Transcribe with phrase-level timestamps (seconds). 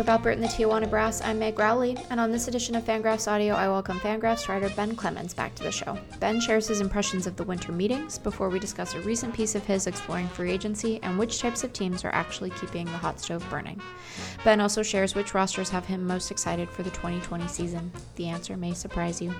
[0.00, 3.30] Trip Alpert and the Tijuana Brass, I'm Meg Rowley, and on this edition of Fangraphs
[3.30, 5.98] Audio, I welcome Fangraphs writer Ben Clemens back to the show.
[6.20, 9.66] Ben shares his impressions of the winter meetings before we discuss a recent piece of
[9.66, 13.44] his exploring free agency and which types of teams are actually keeping the hot stove
[13.50, 13.78] burning.
[14.42, 17.92] Ben also shares which rosters have him most excited for the 2020 season.
[18.16, 19.34] The answer may surprise you.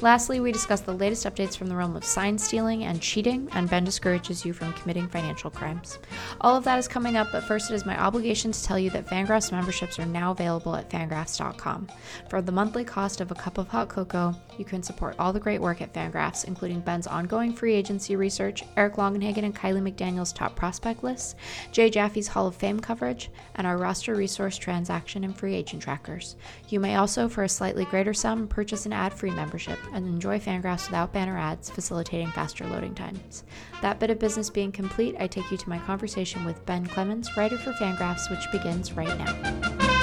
[0.00, 3.68] Lastly, we discuss the latest updates from the realm of sign stealing and cheating, and
[3.68, 5.98] Ben discourages you from committing financial crimes.
[6.40, 8.88] All of that is coming up, but first it is my obligation to tell you
[8.90, 11.88] that Fangraphs memberships are now available at fangraphs.com.
[12.28, 15.40] For the monthly cost of a cup of hot cocoa, you can support all the
[15.40, 20.32] great work at Fangraphs, including Ben's ongoing free agency research, Eric Longenhagen and Kiley McDaniel's
[20.32, 21.34] top prospect lists,
[21.72, 26.36] Jay Jaffe's Hall of Fame coverage, and our roster resource transaction and free agent trackers.
[26.68, 30.86] You may also, for a slightly greater sum, purchase an ad-free membership and enjoy Fangraphs
[30.88, 33.44] without banner ads, facilitating faster loading times.
[33.82, 37.36] That bit of business being complete, I take you to my conversation with Ben Clemens,
[37.36, 39.95] writer for Fangraphs, which begins right now.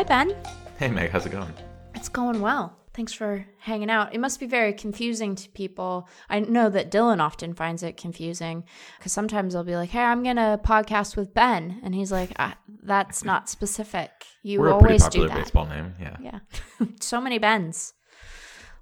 [0.00, 0.34] Hi, Ben.
[0.78, 1.52] Hey Meg, how's it going?
[1.94, 2.74] It's going well.
[2.94, 4.14] Thanks for hanging out.
[4.14, 6.08] It must be very confusing to people.
[6.30, 8.64] I know that Dylan often finds it confusing
[8.96, 12.56] because sometimes I'll be like, "Hey, I'm gonna podcast with Ben," and he's like, ah,
[12.82, 14.10] "That's not specific.
[14.42, 16.16] You We're a always do that." baseball name, yeah.
[16.18, 16.38] Yeah,
[17.02, 17.92] so many Bens,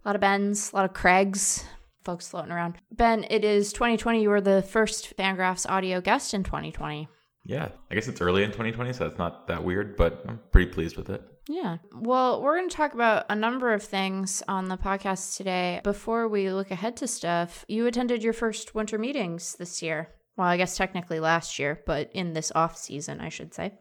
[0.04, 1.64] a lot of Bens, a lot of Craigs,
[2.04, 2.76] folks floating around.
[2.92, 4.22] Ben, it is 2020.
[4.22, 7.08] You were the first Fangraphs audio guest in 2020.
[7.44, 10.70] Yeah, I guess it's early in 2020, so it's not that weird, but I'm pretty
[10.70, 11.22] pleased with it.
[11.48, 11.78] Yeah.
[11.94, 15.80] Well, we're going to talk about a number of things on the podcast today.
[15.82, 20.10] Before we look ahead to stuff, you attended your first winter meetings this year.
[20.36, 23.72] Well, I guess technically last year, but in this off season, I should say.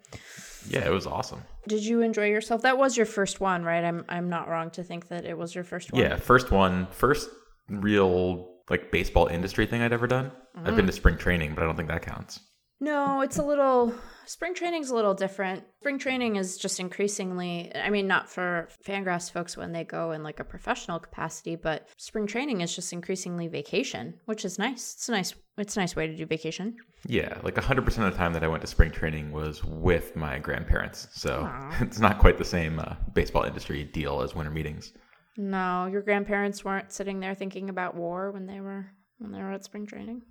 [0.69, 1.43] Yeah, it was awesome.
[1.67, 2.61] Did you enjoy yourself?
[2.61, 3.83] That was your first one, right?
[3.83, 6.01] I'm I'm not wrong to think that it was your first one.
[6.01, 7.29] Yeah, first one, first
[7.69, 10.31] real like baseball industry thing I'd ever done.
[10.55, 10.77] I've Mm.
[10.77, 12.39] been to spring training, but I don't think that counts.
[12.79, 13.93] No, it's a little
[14.25, 15.63] spring training's a little different.
[15.79, 20.21] Spring training is just increasingly I mean not for Fangraphs folks when they go in
[20.23, 24.93] like a professional capacity, but spring training is just increasingly vacation, which is nice.
[24.93, 26.75] It's a nice it's a nice way to do vacation.
[27.07, 30.39] Yeah, like 100% of the time that I went to spring training was with my
[30.39, 31.07] grandparents.
[31.13, 31.77] So Aw.
[31.81, 34.93] it's not quite the same uh, baseball industry deal as winter meetings.
[35.37, 38.87] No, your grandparents weren't sitting there thinking about war when they were
[39.19, 40.21] when they were at spring training.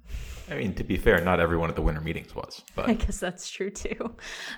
[0.51, 3.19] I mean, to be fair, not everyone at the winter meetings was, but I guess
[3.19, 4.15] that's true too.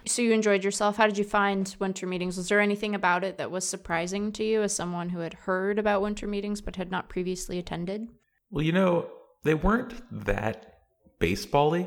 [0.07, 0.97] So you enjoyed yourself.
[0.99, 2.37] How did you find winter meetings?
[2.37, 5.79] Was there anything about it that was surprising to you as someone who had heard
[5.79, 8.09] about winter meetings but had not previously attended?
[8.51, 9.07] well, you know,
[9.45, 9.95] they weren't
[10.27, 10.75] that
[11.19, 11.87] baseball-y,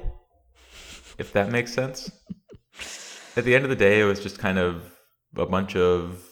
[1.18, 2.12] if that makes sense.
[3.38, 4.84] At the end of the day, it was just kind of
[5.38, 6.23] a bunch of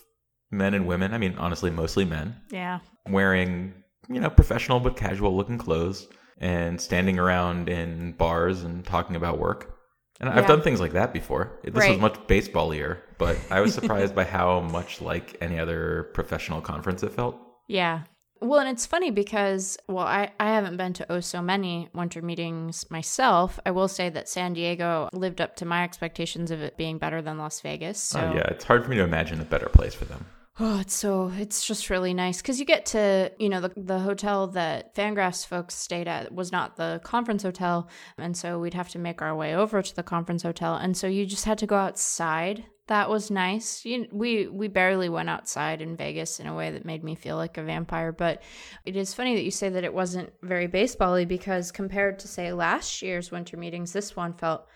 [0.51, 1.13] men and women.
[1.13, 2.79] I mean, honestly, mostly men Yeah.
[3.07, 3.73] wearing,
[4.09, 6.07] you know, professional but casual looking clothes
[6.39, 9.75] and standing around in bars and talking about work.
[10.21, 11.59] And I've done things like that before.
[11.63, 11.91] This Right.
[11.91, 17.03] was much baseballier, but I was surprised by how much like any other professional conference
[17.03, 17.37] it felt.
[17.69, 18.01] Yeah.
[18.41, 22.21] Well, and it's funny because, well, I, I haven't been to oh so many winter
[22.21, 23.59] meetings myself.
[23.65, 27.21] I will say that San Diego lived up to my expectations of it being better
[27.21, 28.13] than Las Vegas.
[28.15, 30.25] Oh, so Oh, yeah, it's hard for me to imagine a better place for them.
[30.61, 33.99] Oh, it's so it's just really nice because you get to you know the the
[33.99, 37.87] hotel that Fangraphs folks stayed at was not the conference hotel,
[38.17, 41.07] and so we'd have to make our way over to the conference hotel, and so
[41.07, 42.65] you just had to go outside.
[42.87, 43.85] That was nice.
[43.85, 47.37] You, we we barely went outside in Vegas in a way that made me feel
[47.37, 48.11] like a vampire.
[48.11, 48.41] But
[48.85, 52.51] it is funny that you say that it wasn't very basebally because compared to say
[52.51, 54.67] last year's winter meetings, this one felt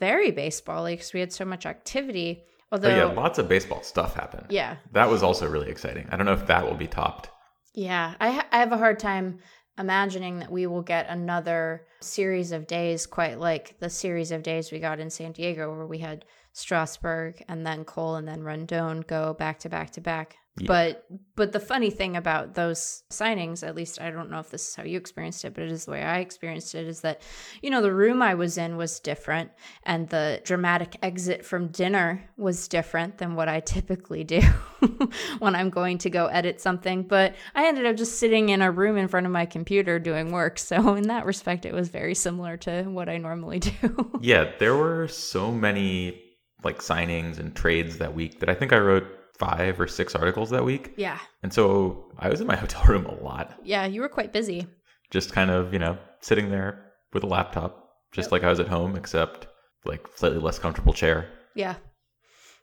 [0.00, 2.42] very basebally because we had so much activity.
[2.70, 4.46] Although Oh, yeah, lots of baseball stuff happened.
[4.50, 6.06] yeah, That was also really exciting.
[6.10, 7.30] I don't know if that will be topped.
[7.74, 9.38] Yeah, I, ha- I have a hard time
[9.78, 14.70] imagining that we will get another series of days quite like the series of days
[14.72, 19.06] we got in San Diego, where we had Strasburg and then Cole and then Rendon
[19.06, 20.36] go back to back to back.
[20.60, 20.66] Yeah.
[20.66, 21.06] But
[21.36, 24.74] but the funny thing about those signings, at least I don't know if this is
[24.74, 27.22] how you experienced it, but it is the way I experienced it, is that
[27.62, 29.50] you know the room I was in was different,
[29.84, 34.40] and the dramatic exit from dinner was different than what I typically do
[35.38, 37.04] when I'm going to go edit something.
[37.04, 40.32] But I ended up just sitting in a room in front of my computer doing
[40.32, 44.10] work, so in that respect, it was very similar to what I normally do.
[44.20, 46.24] Yeah, there were so many
[46.64, 50.50] like signings and trades that week that I think I wrote five or six articles
[50.50, 50.94] that week.
[50.96, 54.32] yeah, And so I was in my hotel room a lot, yeah, you were quite
[54.32, 54.66] busy.
[55.10, 58.32] just kind of, you know, sitting there with a laptop, just Yep.
[58.32, 59.46] like I was at home, except
[59.84, 61.28] like slightly less comfortable chair.
[61.54, 61.76] Yeah.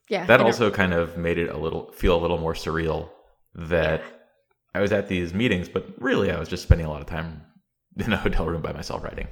[0.10, 0.26] Yeah.
[0.28, 3.10] that also kind of made it a little feel a little more surreal
[3.56, 4.04] that
[4.76, 7.42] I was at these meetings, but really I was just spending a lot of time
[7.98, 9.28] in a hotel room by myself writing.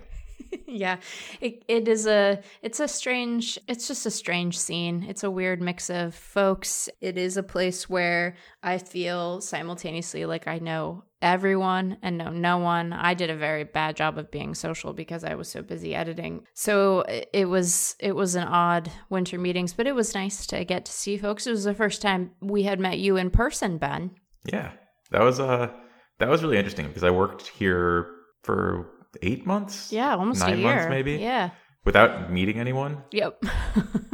[0.67, 0.97] yeah.
[1.41, 5.03] It, it is a it's a strange it's just a strange scene.
[5.07, 6.89] It's a weird mix of folks.
[7.01, 12.57] It is a place where i feel simultaneously like i know everyone and know no
[12.57, 12.93] one.
[12.93, 16.45] I did a very bad job of being social because i was so busy editing.
[16.53, 20.65] So it it was it was an odd winter meetings but it was nice to
[20.65, 21.47] get to see folks.
[21.47, 24.11] It was the first time we had met you in person ben.
[24.45, 24.71] Yeah,
[25.11, 25.71] that was uh
[26.19, 28.07] that was really interesting because I worked here
[28.43, 28.89] for
[29.21, 29.91] eight months.
[29.91, 31.49] yeah almost nine a year months maybe yeah
[31.85, 33.41] without meeting anyone, yep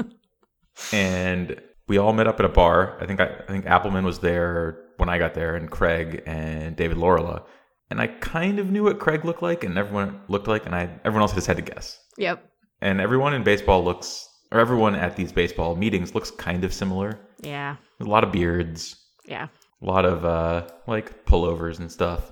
[0.94, 2.98] and we all met up at a bar.
[3.02, 6.76] I think I, I think Appelman was there when I got there, and Craig and
[6.76, 7.44] David Laurila.
[7.92, 10.90] And I kind of knew what Craig looked like, and everyone looked like, and I
[11.06, 12.00] everyone else just had to guess.
[12.18, 12.44] yep
[12.82, 17.20] And everyone in baseball looks, or everyone at these baseball meetings looks kind of similar.
[17.42, 19.48] yeah A lot of beards, yeah
[19.82, 22.32] a lot of uh like pullovers and stuff.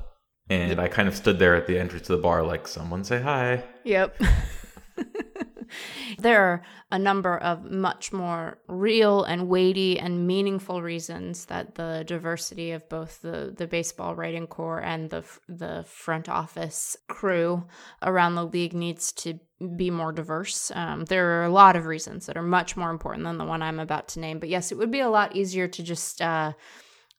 [0.49, 3.21] And I kind of stood there at the entrance to the bar, like, someone say
[3.21, 3.63] hi.
[3.83, 4.21] Yep.
[6.19, 6.61] there are
[6.91, 12.87] a number of much more real and weighty and meaningful reasons that the diversity of
[12.89, 17.65] both the, the baseball writing core and the the front office crew
[18.01, 19.39] around the league needs to
[19.75, 20.71] be more diverse.
[20.75, 23.61] Um, there are a lot of reasons that are much more important than the one
[23.61, 24.39] I'm about to name.
[24.39, 26.53] But yes, it would be a lot easier to just uh,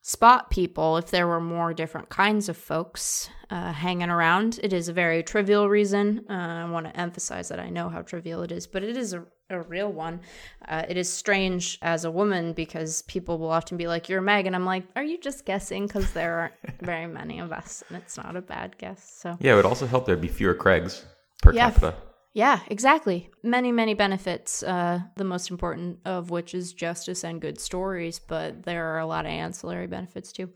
[0.01, 4.59] spot people if there were more different kinds of folks uh, hanging around.
[4.63, 6.25] It is a very trivial reason.
[6.29, 9.13] Uh, I want to emphasize that I know how trivial it is, but it is
[9.13, 10.21] a, a real one.
[10.67, 14.45] Uh, it is strange as a woman because people will often be like, You're Meg.
[14.47, 15.87] And I'm like, Are you just guessing?
[15.87, 19.03] Because there aren't very many of us, and it's not a bad guess.
[19.19, 19.37] So.
[19.39, 21.05] Yeah, it would also help there'd be fewer Craigs
[21.41, 21.69] per Yeah.
[21.71, 21.95] capita.
[22.39, 23.29] Yeah, exactly.
[23.43, 28.63] Many, many benefits, uh, the most important of which is justice and good stories, but
[28.63, 30.49] there are a lot of ancillary benefits too.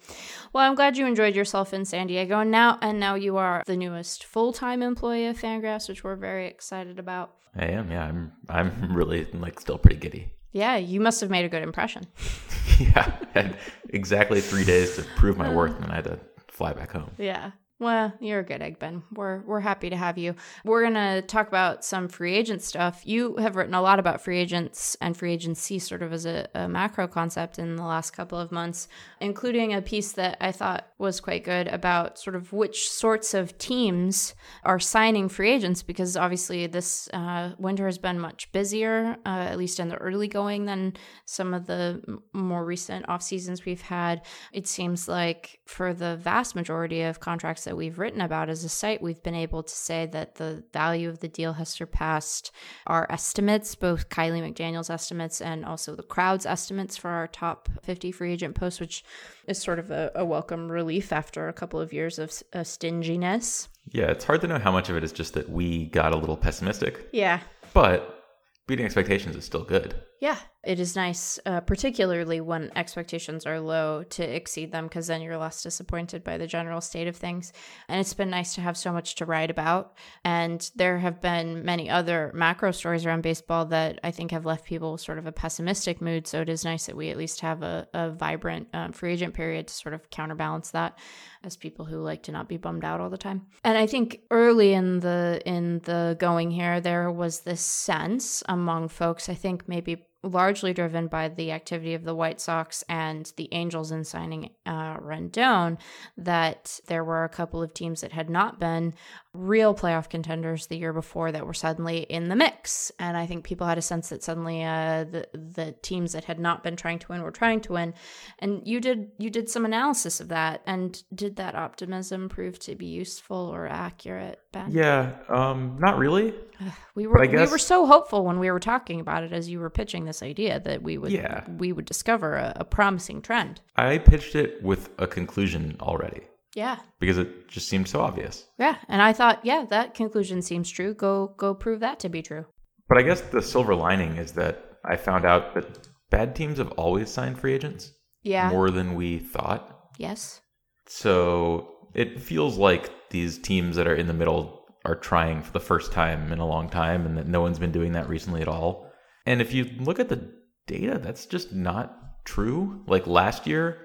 [0.53, 3.63] Well, I'm glad you enjoyed yourself in San Diego and now and now you are
[3.65, 7.35] the newest full-time employee of Fangraphs, which we're very excited about.
[7.53, 8.05] I am, yeah.
[8.05, 10.31] I'm I'm really like still pretty giddy.
[10.53, 12.07] Yeah, you must have made a good impression.
[12.79, 13.11] yeah.
[13.35, 13.57] I had
[13.89, 17.11] exactly three days to prove my worth and then I had to fly back home.
[17.17, 17.51] Yeah.
[17.83, 19.03] Well, you're a good egg, Ben.
[19.13, 20.35] We're we're happy to have you.
[20.63, 23.01] We're gonna talk about some free agent stuff.
[23.03, 26.47] You have written a lot about free agents and free agency, sort of as a,
[26.55, 28.87] a macro concept in the last couple of months,
[29.19, 33.57] including a piece that I thought was quite good about sort of which sorts of
[33.57, 34.33] teams
[34.63, 35.83] are signing free agents.
[35.83, 40.29] Because obviously, this uh, winter has been much busier, uh, at least in the early
[40.29, 40.93] going, than
[41.25, 42.01] some of the
[42.31, 44.21] more recent off seasons we've had.
[44.53, 48.69] It seems like for the vast majority of contracts that we've written about as a
[48.69, 52.51] site, we've been able to say that the value of the deal has surpassed
[52.87, 58.11] our estimates, both Kiley McDaniel's estimates and also the crowd's estimates for our top 50
[58.11, 59.03] free agent posts, which
[59.47, 63.67] is sort of a, a welcome relief after a couple of years of, of stinginess.
[63.91, 66.17] Yeah, it's hard to know how much of it is just that we got a
[66.17, 67.41] little pessimistic, Yeah.
[67.73, 68.23] but
[68.67, 69.93] beating expectations is still good.
[70.21, 75.21] Yeah, it is nice, uh, particularly when expectations are low, to exceed them because then
[75.21, 77.51] you're less disappointed by the general state of things.
[77.89, 79.93] And it's been nice to have so much to write about.
[80.23, 84.65] And there have been many other macro stories around baseball that I think have left
[84.65, 86.27] people sort of a pessimistic mood.
[86.27, 89.33] So it is nice that we at least have a, a vibrant um, free agent
[89.33, 90.97] period to sort of counterbalance that
[91.43, 93.47] as people who like to not be bummed out all the time.
[93.65, 98.87] And I think early in the in the going here, there was this sense among
[98.87, 103.49] folks, I think maybe largely driven by the activity of the White Sox and the
[103.51, 105.77] Angels in signing uh, Rendon,
[106.17, 108.93] that there were a couple of teams that had not been
[109.33, 112.91] real playoff contenders the year before that were suddenly in the mix.
[112.99, 116.39] And I think people had a sense that suddenly uh, the the teams that had
[116.39, 117.93] not been trying to win were trying to win.
[118.39, 120.61] And you did you did some analysis of that.
[120.65, 124.71] And did that optimism prove to be useful or accurate, Ben?
[124.71, 126.33] Yeah, um, not really.
[126.95, 129.71] We were we were so hopeful when we were talking about it as you were
[129.71, 131.43] pitching this idea that we would Yeah.
[131.57, 133.61] we would discover a, a promising trend.
[133.75, 136.21] I pitched it with a conclusion already
[136.55, 136.77] Yeah.
[136.99, 138.45] because it just seemed so obvious.
[138.59, 138.75] Yeah.
[138.89, 140.93] And I thought, yeah, that conclusion seems true.
[140.93, 142.45] Go go prove that to be true.
[142.89, 146.71] But I guess the silver lining is that I found out that bad teams have
[146.73, 147.91] always signed free agents
[148.21, 148.49] Yeah.
[148.49, 149.63] more than we thought.
[149.97, 150.41] yes.
[150.87, 155.59] So it feels like these teams that are in the middle are trying for the
[155.59, 158.47] first time in a long time and that no one's been doing that recently at
[158.47, 158.91] all.
[159.25, 160.33] And if you look at the
[160.67, 162.83] data, that's just not true.
[162.87, 163.79] Like last year,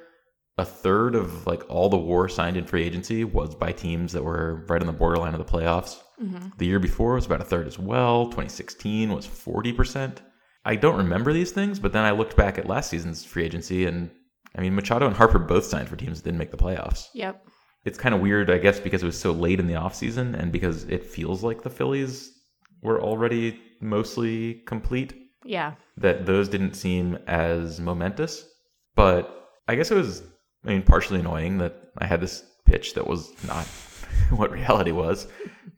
[0.56, 4.24] a third of like all the war signed in free agency was by teams that
[4.24, 6.00] were right on the borderline of the playoffs.
[6.18, 8.26] hmm The year before was about a third as well.
[8.26, 10.18] 2016 was 40%.
[10.64, 13.86] I don't remember these things, but then I looked back at last season's free agency,
[13.86, 14.10] and
[14.56, 17.06] I mean, Machado and Harper both signed for teams that didn't make the playoffs.
[17.14, 17.46] Yep.
[17.84, 20.50] It's kind of weird, I guess, because it was so late in the offseason and
[20.52, 22.32] because it feels like the Phillies
[22.82, 25.14] were already mostly complete,
[25.48, 25.74] Yeah.
[25.96, 28.44] that those didn't seem as momentous.
[28.94, 30.22] But I guess it was,
[30.64, 33.64] I mean, partially annoying that I had this pitch that was not
[34.30, 35.26] what reality was.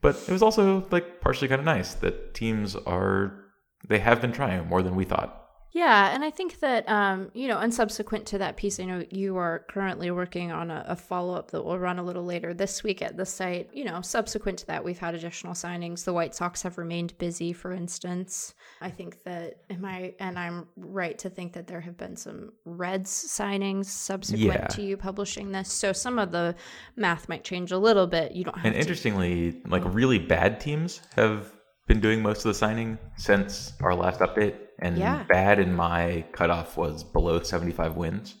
[0.01, 3.45] But it was also like partially kind of nice that teams are,
[3.87, 5.40] they have been trying more than we thought.
[5.73, 9.05] Yeah, and I think that um, you know, and subsequent to that piece, I know
[9.09, 12.53] you are currently working on a, a follow up that will run a little later
[12.53, 13.69] this week at the site.
[13.73, 16.03] You know, subsequent to that, we've had additional signings.
[16.03, 18.53] The White Sox have remained busy, for instance.
[18.81, 22.51] I think that am I, and I'm right to think that there have been some
[22.65, 24.67] Reds signings subsequent Yeah.
[24.67, 25.71] to you publishing this.
[25.71, 26.53] So some of the
[26.97, 28.33] math might change a little bit.
[28.33, 28.79] You don't have And to.
[28.79, 31.49] interestingly, like really bad teams have
[31.91, 34.55] been doing most of the signing since our last update.
[34.79, 35.23] And Yeah.
[35.27, 38.35] bad in my cutoff was below 75 wins.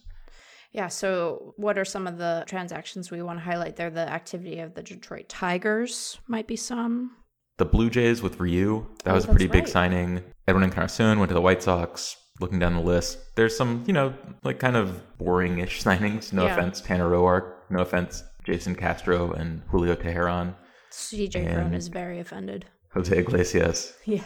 [0.71, 0.87] Yeah.
[0.87, 3.89] So, what are some of the transactions we want to highlight there?
[3.89, 7.11] The activity of the Detroit Tigers might be some.
[7.57, 10.23] The Blue Jays with Ryu, that Oh, was a pretty that's big signing.
[10.47, 12.15] Edwin Encarnacion went to the White Sox.
[12.39, 16.31] Looking down the list, there's some, you know, like kind of boring-ish signings.
[16.33, 16.53] No Yeah.
[16.57, 17.51] offense, Tanner Roark.
[17.69, 20.55] No offense, Jason Castro and Julio Teheran.
[20.91, 22.65] CJ Cron is very offended.
[22.93, 23.93] Jose Iglesias.
[24.05, 24.23] Yeah.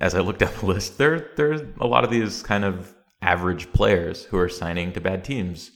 [0.00, 3.72] as I look down the list, there there's a lot of these kind of average
[3.72, 5.70] players who are signing to bad teams.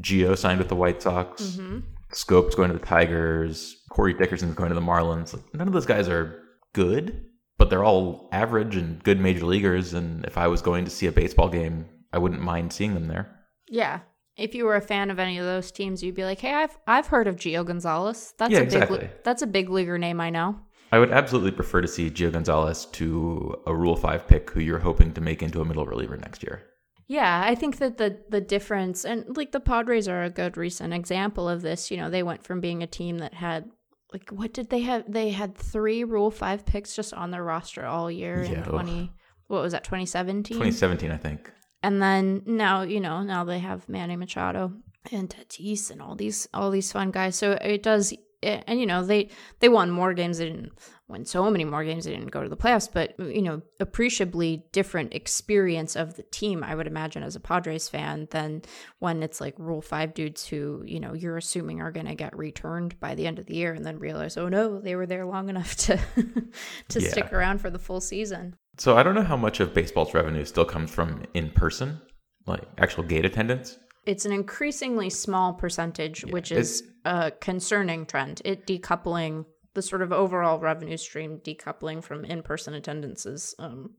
[0.00, 1.42] Gio signed with the White Sox.
[1.42, 1.78] Mm-hmm.
[2.12, 3.76] Schoop's going to the Tigers.
[3.90, 5.34] Corey Dickerson's going to the Marlins.
[5.34, 6.40] Like, none of those guys are
[6.72, 7.24] good,
[7.58, 9.92] but they're all average and good major leaguers.
[9.92, 13.08] And if I was going to see a baseball game, I wouldn't mind seeing them
[13.08, 13.34] there.
[13.68, 14.00] Yeah.
[14.36, 16.78] If you were a fan of any of those teams, you'd be like, "Hey, I've
[16.86, 18.34] I've heard of Gio Gonzalez.
[18.38, 19.10] That's Yeah, a big exactly.
[19.24, 20.60] that's a big leaguer name I know."
[20.90, 24.78] I would absolutely prefer to see Gio Gonzalez to a Rule 5 pick who you're
[24.78, 26.62] hoping to make into a middle reliever next year.
[27.06, 30.92] Yeah, I think that the the difference and like the Padres are a good recent
[30.92, 31.90] example of this.
[31.90, 33.64] You know, they went from being a team that had
[34.12, 35.10] like what did they have?
[35.10, 38.64] They had three Rule Five picks just on their roster all year Yeah, in ugh.
[38.66, 39.12] twenty.
[39.46, 39.84] What was that?
[39.84, 40.58] Twenty seventeen.
[40.58, 41.50] 2017, I think.
[41.82, 44.72] And then now you know now they have Manny Machado
[45.10, 47.36] and Tatis and all these all these fun guys.
[47.36, 48.12] So it does.
[48.42, 50.38] Eh, and you know they they won more games.
[50.38, 50.70] They didn't
[51.08, 52.04] win so many more games.
[52.04, 56.62] They didn't go to the playoffs, but you know appreciably different experience of the team.
[56.62, 58.62] I would imagine as a Padres fan than
[59.00, 62.36] when it's like Rule Five dudes who you know you're assuming are going to get
[62.38, 65.26] returned by the end of the year, and then realize oh no they were there
[65.26, 65.96] long enough to
[66.90, 67.08] to Yeah.
[67.08, 68.54] stick around for the full season.
[68.76, 72.00] So I don't know how much of baseball's revenue still comes from in person,
[72.46, 73.78] like actual gate attendance.
[74.08, 78.40] It's an increasingly small percentage, which is a concerning trend.
[78.44, 83.54] It decoupling the sort of overall revenue stream, decoupling from in-person attendances.
[83.58, 83.94] Um,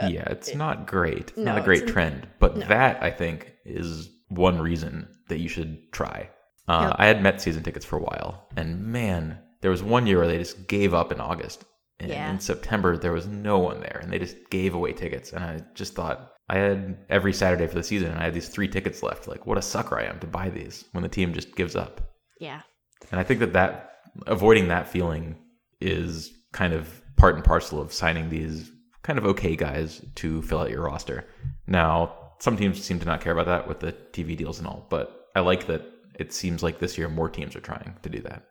[0.00, 1.30] yeah, it's not great.
[1.30, 2.66] It's not a great trend, but no.
[2.68, 6.30] that I think is one reason that you should try.
[6.68, 6.96] Uh, Yep.
[6.98, 10.26] I had Met season tickets for a while, and man, there was one year where
[10.26, 11.64] they just gave up in August.
[11.98, 12.30] And Yeah.
[12.30, 15.32] in September, there was no one there, and they just gave away tickets.
[15.32, 18.48] And I just thought, I had every Saturday for the season, and I had these
[18.48, 19.26] three tickets left.
[19.26, 22.00] Like, what a sucker I am to buy these when the team just gives up.
[22.40, 22.62] yeah,
[23.10, 23.92] And I think that that
[24.26, 25.36] avoiding that feeling
[25.80, 28.70] is kind of part and parcel of signing these
[29.02, 31.24] kind of okay guys to fill out your roster.
[31.66, 34.86] Now, some teams seem to not care about that with the TV deals and all,
[34.90, 35.82] but I like that
[36.18, 38.44] it seems like this year more teams are trying to do that.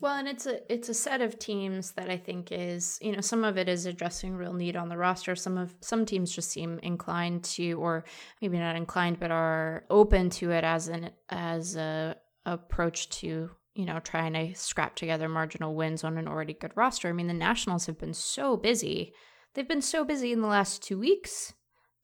[0.00, 3.20] Well, and it's a it's a set of teams that I think is you know
[3.20, 5.36] some of it is addressing real need on the roster.
[5.36, 8.04] Some of some teams just seem inclined to, or
[8.40, 12.16] maybe not inclined, but are open to it as an as a
[12.46, 17.08] approach to you know trying to scrap together marginal wins on an already good roster.
[17.08, 19.12] I mean, the Nationals have been so busy.
[19.52, 21.52] They've been so busy in the last two weeks.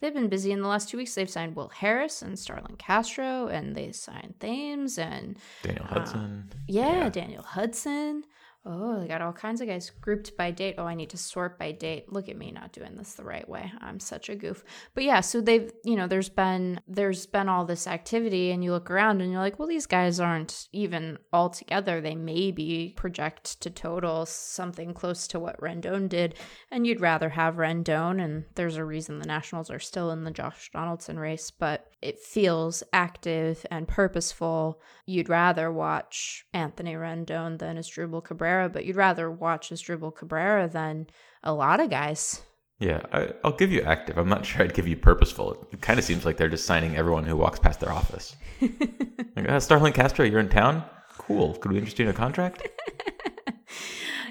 [0.00, 1.14] They've been busy in the last two weeks.
[1.14, 6.50] They've signed Will Harris and Starlin Castro, and they signed Thames and Daniel Uh, Hudson.
[6.68, 8.24] yeah, Daniel Hudson.
[8.68, 10.74] Oh, they got all kinds of guys grouped by date.
[10.76, 12.12] Oh, I need to sort by date.
[12.12, 13.70] Look at me not doing this the right way.
[13.80, 14.64] I'm such a goof.
[14.92, 18.72] But yeah, so they've, you know, there's been there's been all this activity and you
[18.72, 22.00] look around and you're like, well, these guys aren't even all together.
[22.00, 26.34] They maybe project to total something close to what Rendon did.
[26.72, 30.32] And you'd rather have Rendon and there's a reason the Nationals are still in the
[30.32, 37.76] Josh Donaldson race, but it feels active and purposeful you'd rather watch Anthony Rendon than
[37.76, 41.06] Asdrubal Cabrera, but you'd rather watch Asdrubal Cabrera than
[41.42, 42.42] a lot of guys.
[42.78, 44.18] Yeah, I, I'll give you active.
[44.18, 45.66] I'm not sure I'd give you purposeful.
[45.72, 48.36] It kind of seems like they're just signing everyone who walks past their office.
[48.60, 50.84] like, uh, Starlin Castro, you're in town?
[51.16, 51.54] Cool.
[51.54, 52.68] Could we interest you in a contract?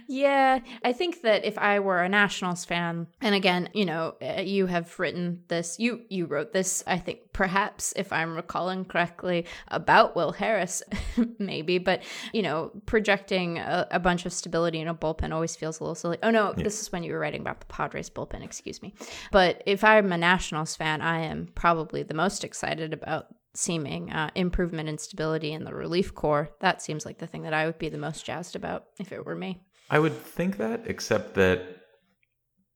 [0.07, 4.41] Yeah, I think that if I were a Nationals fan, and again, you know, uh,
[4.41, 9.45] you have written this, you you wrote this, I think perhaps if I'm recalling correctly
[9.69, 10.83] about Will Harris,
[11.39, 15.79] maybe, but you know, projecting a, a, bunch of stability in a bullpen always feels
[15.79, 16.17] a little silly.
[16.21, 16.63] Oh no, yeah.
[16.63, 18.93] this is when you were writing about the Padres bullpen, excuse me.
[19.31, 24.29] But if I'm a Nationals fan, I am probably the most excited about seeming uh,
[24.35, 26.49] improvement and stability in the relief corps.
[26.59, 29.25] That seems like the thing that I would be the most jazzed about if it
[29.25, 29.64] were me.
[29.89, 31.61] I would think that, except that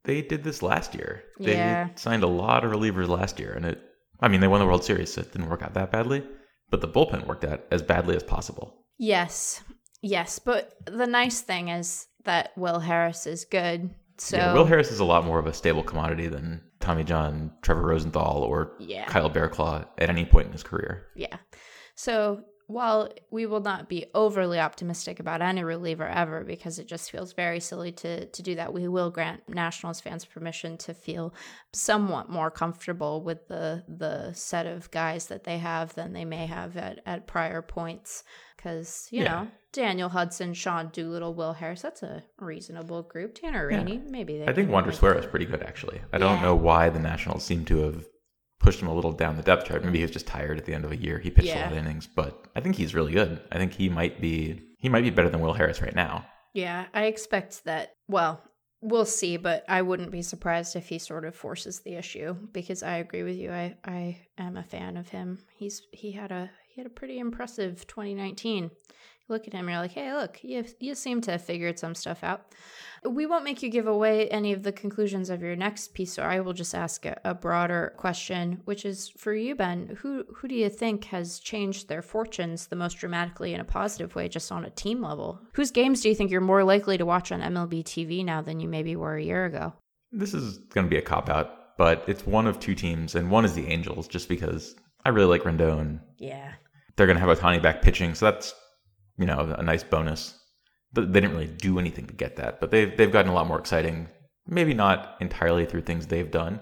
[0.03, 1.23] they did this last year.
[1.39, 1.89] They yeah.
[1.95, 3.81] signed a lot of relievers last year, and it.
[4.21, 6.23] I mean, they won the World Series, so it didn't work out that badly.
[6.69, 8.85] But the bullpen worked out as badly as possible.
[8.97, 9.61] Yes,
[10.01, 10.39] yes.
[10.39, 13.89] But the nice thing is that Will Harris is good.
[14.17, 17.51] So yeah, Will Harris is a lot more of a stable commodity than Tommy John,
[17.61, 19.05] Trevor Rosenthal, or yeah.
[19.05, 21.07] Kyle Barraclough at any point in his career.
[21.15, 21.37] Yeah.
[21.95, 27.09] So while we will not be overly optimistic about any reliever ever because it just
[27.09, 31.33] feels very silly to to do that we will grant nationals fans permission to feel
[31.73, 36.45] somewhat more comfortable with the the set of guys that they have than they may
[36.45, 38.23] have at, at prior points.
[38.55, 39.31] Because you yeah.
[39.31, 43.33] know daniel hudson sean doolittle will harris that's a reasonable group.
[43.33, 44.11] Tanner rainey yeah.
[44.11, 46.01] maybe they i think wander suero is pretty good actually.
[46.13, 48.05] I don't know why the nationals seem to have
[48.59, 49.83] pushed him a little down the depth chart.
[49.83, 51.17] Maybe he was just tired at the end of a year.
[51.19, 51.61] He pitched yeah.
[51.61, 53.41] a lot of innings, but I think he's really good.
[53.51, 56.25] I think he might be he might be better than Will Harris right now.
[56.53, 57.95] Yeah, I expect that.
[58.07, 58.41] Well,
[58.81, 62.83] we'll see, but I wouldn't be surprised if he sort of forces the issue because
[62.83, 63.51] I agree with you.
[63.51, 65.39] I I am a fan of him.
[65.55, 68.71] He's he had a he had a pretty impressive 2019
[69.29, 72.23] look at him, you're like, hey, look, you, you seem to have figured some stuff
[72.23, 72.53] out.
[73.09, 76.23] We won't make you give away any of the conclusions of your next piece, so
[76.23, 79.97] I will just ask a, a broader question, which is for you, Ben.
[80.01, 84.15] Who who do you think has changed their fortunes the most dramatically in a positive
[84.15, 85.39] way, just on a team level?
[85.53, 88.59] Whose games do you think you're more likely to watch on MLB TV now than
[88.59, 89.73] you maybe were a year ago?
[90.11, 93.31] This is going to be a cop out, but it's one of two teams, and
[93.31, 94.75] one is the Angels, just because
[95.05, 96.01] I really like Rendon.
[96.17, 96.53] Yeah.
[96.95, 98.53] They're going to have Ohtani back pitching, so that's
[99.19, 100.35] you know, a nice bonus.
[100.91, 102.59] But they didn't really do anything to get that.
[102.59, 104.07] But they've they've gotten a lot more exciting.
[104.47, 106.59] Maybe not entirely through things they've done,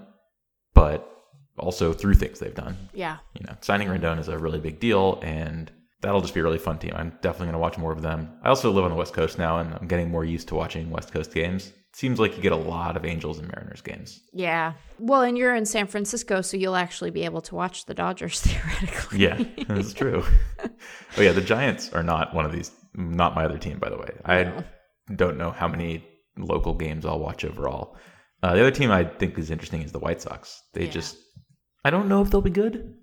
[0.74, 1.10] but
[1.56, 2.76] also through things they've done.
[2.92, 3.18] Yeah.
[3.34, 5.70] You know, signing Rendon is a really big deal, and
[6.02, 6.92] that'll just be a really fun team.
[6.94, 8.38] I'm definitely going to watch more of them.
[8.42, 10.90] I also live on the West Coast now, and I'm getting more used to watching
[10.90, 11.72] West Coast games.
[11.98, 14.20] Seems like you get a lot of Angels and Mariners games.
[14.32, 14.74] Yeah.
[15.00, 18.40] Well, and you're in San Francisco, so you'll actually be able to watch the Dodgers
[18.44, 19.18] theoretically.
[19.18, 20.22] Yeah, that's true.
[21.16, 22.70] oh yeah, the Giants are not one of these.
[22.94, 24.10] Not my other team, by the way.
[24.24, 24.62] I
[25.16, 26.04] don't know how many
[26.36, 27.96] local games I'll watch overall.
[28.44, 30.62] Uh, the other team I think is interesting is the White Sox.
[30.74, 30.92] They yeah.
[30.92, 31.16] just,
[31.84, 32.94] I don't know if they'll be good.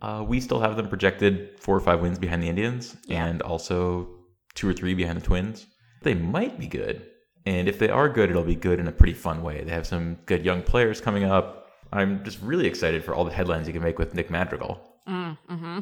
[0.00, 3.26] Uh, we still have them projected four or five wins behind the Indians, yeah.
[3.26, 4.08] and also
[4.54, 5.66] two or three behind the Twins.
[6.02, 7.07] They might be good,
[7.46, 9.64] and if they are good, it'll be good in a pretty fun way.
[9.64, 11.70] They have some good young players coming up.
[11.92, 14.80] I'm just really excited for all the headlines you can make with Nick Madrigal.
[15.08, 15.78] Mm, mm-hmm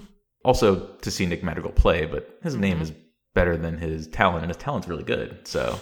[0.46, 2.62] also to see Nick Madrigal play, but his mm-hmm.
[2.62, 2.92] name is
[3.34, 5.46] better than his talent, and his talent's really good.
[5.46, 5.78] So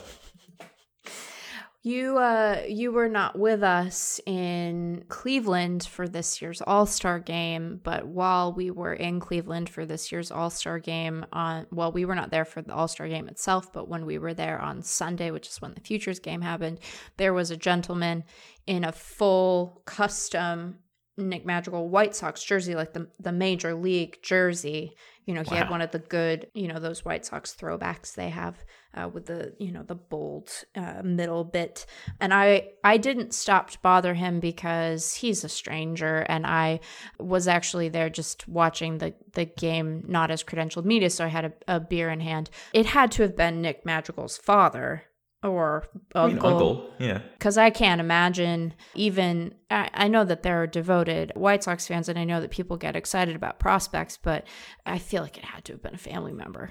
[1.85, 8.07] you uh you were not with us in Cleveland for this year's All-Star game, but
[8.07, 12.31] while we were in Cleveland for this year's All-Star game on well, we were not
[12.31, 15.61] there for the All-Star game itself, but when we were there on Sunday, which is
[15.61, 16.81] when the Futures game happened,
[17.19, 18.25] there was a gentleman
[18.67, 20.79] in a full custom
[21.17, 24.95] Nick Madrigal White Sox jersey, like the the major league jersey.
[25.27, 25.61] You know, he wow.
[25.61, 28.63] had one of the good, you know, those White Sox throwbacks they have
[28.95, 31.87] uh, with the, you know, the bold uh, middle bit.
[32.21, 36.81] And I I didn't stop to bother him because he's a stranger, and I
[37.19, 41.45] was actually there just watching the the game, not as credentialed media, so I had
[41.47, 42.51] a, a beer in hand.
[42.73, 45.05] It had to have been Nick Madrigal's father
[45.45, 46.21] or uncle.
[46.23, 47.21] I mean, uncle, yeah.
[47.39, 49.55] Because I can't imagine even.
[49.71, 52.77] I, I, know that there are devoted White Sox fans, and I know that people
[52.77, 54.47] get excited about prospects, but
[54.87, 56.71] I feel like it had to have been a family member.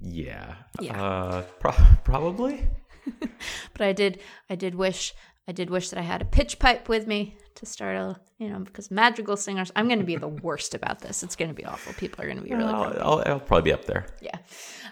[0.00, 0.54] Yeah.
[0.80, 1.02] Yeah.
[1.02, 1.72] Uh, pro-
[2.04, 2.68] probably.
[3.20, 4.20] but I did.
[4.48, 5.14] I did wish.
[5.48, 8.50] I did wish that I had a pitch pipe with me to start a, you
[8.50, 9.72] know, because Madrigal singers.
[9.74, 11.22] I'm going to be the worst about this.
[11.22, 11.94] It's going to be awful.
[11.94, 12.64] People are going to be really.
[12.64, 14.06] I'll, I'll, I'll probably be up there.
[14.20, 14.36] Yeah.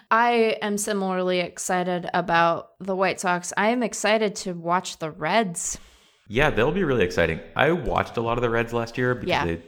[0.09, 3.53] I am similarly excited about the White Sox.
[3.55, 5.77] I am excited to watch the Reds.
[6.27, 7.39] Yeah, they'll be really exciting.
[7.55, 9.45] I watched a lot of the Reds last year because yeah.
[9.45, 9.61] they,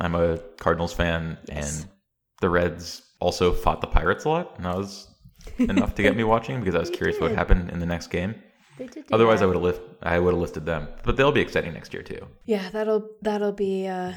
[0.00, 1.80] I'm a Cardinals fan, yes.
[1.80, 1.90] and
[2.40, 5.08] the Reds also fought the Pirates a lot, and that was
[5.58, 8.34] enough to get me watching because I was curious what happened in the next game.
[9.12, 9.44] Otherwise, that.
[9.44, 9.80] I would have lift.
[10.02, 12.26] I would have listed them, but they'll be exciting next year too.
[12.44, 14.12] Yeah, that'll that'll be uh,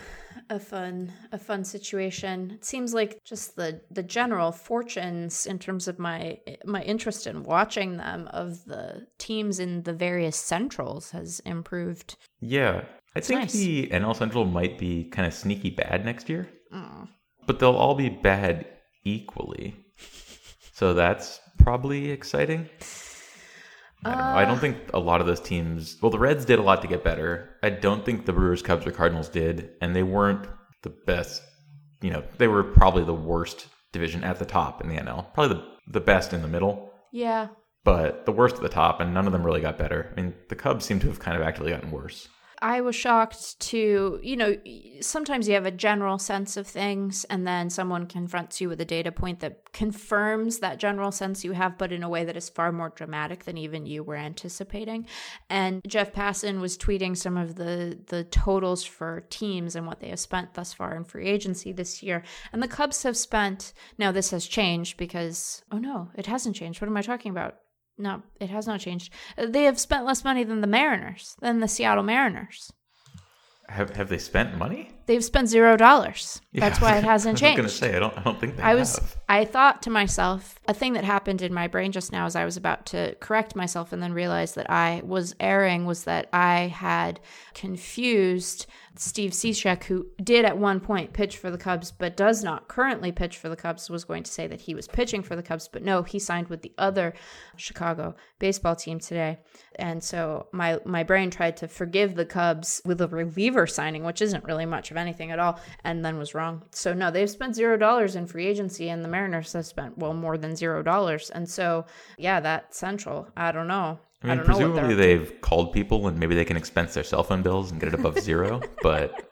[0.50, 2.52] a fun a fun situation.
[2.52, 7.44] It seems like just the the general fortunes in terms of my my interest in
[7.44, 12.16] watching them of the teams in the various centrals has improved.
[12.40, 12.84] Yeah.
[13.16, 13.54] I It's think nice.
[13.54, 17.08] the NL Central might be kind of sneaky bad next year, Mm.
[17.48, 18.66] but they'll all be bad
[19.06, 19.76] equally.
[20.74, 22.68] So that's probably exciting.
[24.06, 24.40] I don't know.
[24.40, 24.60] I don't ah.
[24.60, 25.98] think a lot of those teams.
[26.02, 27.50] Well, the Reds did a lot to get better.
[27.64, 30.48] I don't think the Brewers, Cubs, or Cardinals did, and they weren't
[30.84, 31.42] the best.
[32.02, 35.34] You know, they were probably the worst division at the top in the NL.
[35.34, 37.48] Probably the the best in the middle, Yeah.
[37.84, 40.12] but the worst at the top, and none of them really got better.
[40.12, 42.28] I mean, the Cubs seem to have kind of actually gotten worse.
[42.62, 44.56] I was shocked to, you know,
[45.02, 48.86] sometimes you have a general sense of things and then someone confronts you with a
[48.86, 52.50] data point that confirms that general sense you have, but in a way that is
[52.50, 55.06] far more dramatic than even you were anticipating.
[55.50, 60.10] And Jeff Passan was tweeting some of the the totals for teams and what they
[60.10, 62.24] have spent thus far in free agency this year.
[62.54, 66.82] And the Cubs have spent, now this has changed because, oh no, it hasn't changed.
[66.82, 67.58] What am I talking about?
[67.98, 69.14] No, it has not changed.
[69.38, 72.72] Uh, They have spent less money than the Mariners, than the Seattle Mariners.
[73.70, 74.92] Have have they spent money?
[75.08, 76.42] They've spent zero dollars.
[76.54, 77.60] That's Yeah, why it hasn't changed.
[77.60, 78.18] I was gonna say I don't.
[78.18, 79.18] I don't think they I was have.
[79.28, 82.46] I thought to myself, a thing that happened in my brain just now as I
[82.46, 86.68] was about to correct myself and then realized that I was erring was that I
[86.68, 87.20] had
[87.54, 88.66] confused
[88.98, 93.12] Steve Cishek, who did at one point pitch for the Cubs but does not currently
[93.12, 95.68] pitch for the Cubs, was going to say that he was pitching for the Cubs,
[95.68, 97.14] but no, he signed with the other
[97.58, 99.40] Chicago baseball team today.
[99.78, 104.22] And so my my brain tried to forgive the Cubs with a reliever signing, which
[104.22, 106.64] isn't really much of anything at all, and then was wrong.
[106.72, 110.14] So no, they've spent zero dollars in free agency, and the Mariners have spent well
[110.14, 111.30] more than zero dollars.
[111.30, 111.86] And so
[112.18, 114.00] yeah, that Central, I don't know.
[114.24, 117.44] I mean, what presumably they've called people and maybe they can expense their cell phone
[117.44, 119.28] bills and get it above zero, but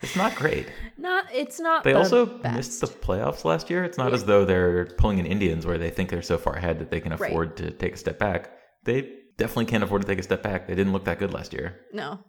[0.00, 0.66] it's not great.
[0.96, 1.26] not.
[1.32, 1.84] It's not.
[1.84, 2.56] They the also best.
[2.56, 3.84] missed the playoffs last year.
[3.84, 4.14] It's not Yeah.
[4.14, 7.00] as though they're pulling in Indians where they think they're so far ahead that they
[7.00, 7.30] can Right.
[7.30, 8.50] afford to take a step back.
[8.84, 10.66] They definitely can't afford to take a step back.
[10.68, 11.80] They didn't look that good last year.
[11.92, 12.20] No.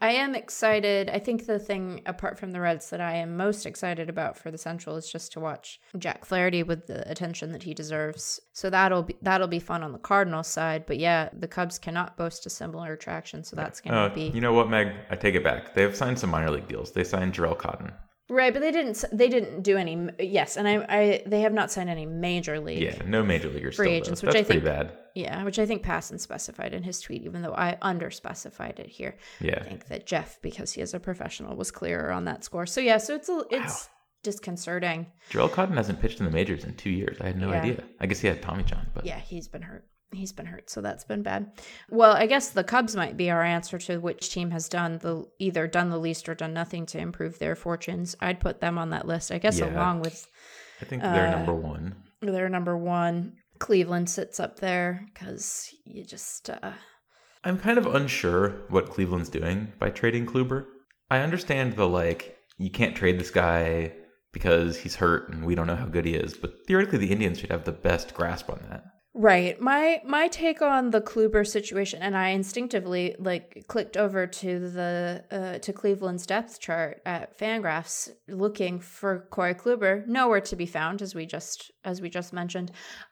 [0.00, 1.10] I am excited.
[1.10, 4.50] I think the thing apart from the Reds that I am most excited about for
[4.50, 8.40] the Central is just to watch Jack Flaherty with the attention that he deserves.
[8.52, 10.84] So that'll be that'll be fun on the Cardinals side.
[10.86, 14.28] But yeah, the Cubs cannot boast a similar attraction, so that's going to Uh, be
[14.28, 14.92] you know what, Meg?
[15.10, 15.74] I take it back.
[15.74, 16.92] They've signed some minor league deals.
[16.92, 17.92] They signed Jharel Cotton.
[18.30, 18.52] Right.
[18.52, 19.04] But they didn't.
[19.12, 20.10] They didn't do any.
[20.18, 22.82] Yes, and I, I they have not signed any major league.
[22.82, 23.76] Yeah, no major leaguers.
[23.76, 24.26] Free still, agents, though.
[24.28, 24.92] which That's I think- bad.
[25.14, 29.16] Yeah, which I think Passan specified in his tweet, even though I underspecified it here.
[29.40, 29.58] Yeah.
[29.60, 32.66] I think that Jeff, because he is a professional, was clearer on that score.
[32.66, 33.88] So yeah, so it's a, it's
[34.22, 35.06] disconcerting.
[35.30, 37.16] Jharel Cotton hasn't pitched in the majors in two years.
[37.20, 37.62] I had no Yeah.
[37.62, 37.84] idea.
[37.98, 39.84] I guess he had Tommy John, but Yeah, he's been hurt.
[40.12, 41.52] He's been hurt, so that's been bad.
[41.90, 45.26] Well, I guess the Cubs might be our answer to which team has done the
[45.38, 48.16] either done the least or done nothing to improve their fortunes.
[48.20, 49.30] I'd put them on that list.
[49.30, 49.74] I guess Yeah.
[49.74, 50.26] along with
[50.80, 51.94] I think they're uh, number one.
[52.22, 53.34] They're number one.
[53.58, 56.72] Cleveland sits up there because you just uh,
[57.44, 60.66] I'm kind of unsure what Cleveland's doing by trading Kluber.
[61.10, 63.92] I understand the like you can't trade this guy
[64.32, 67.38] because he's hurt and we don't know how good he is, but theoretically the Indians
[67.38, 68.84] should have the best grasp on that.
[69.20, 69.60] Right.
[69.60, 75.24] My my take on the Kluber situation, and I instinctively like clicked over to the
[75.32, 80.06] uh, to Cleveland's depth chart at Fangraphs, looking for Corey Kluber.
[80.06, 82.70] Nowhere to be found, as we just as we just mentioned.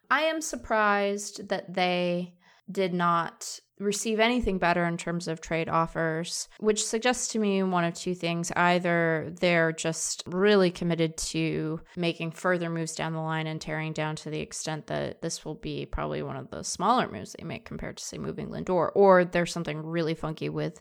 [0.09, 2.35] I am surprised that they
[2.71, 7.85] did not receive anything better in terms of trade offers, which suggests to me one
[7.85, 8.51] of two things.
[8.57, 14.17] Either they're just really committed to making further moves down the line and tearing down
[14.17, 17.65] to the extent that this will be probably one of the smaller moves they make
[17.65, 20.81] compared to, say, moving Lindor, or there's something really funky with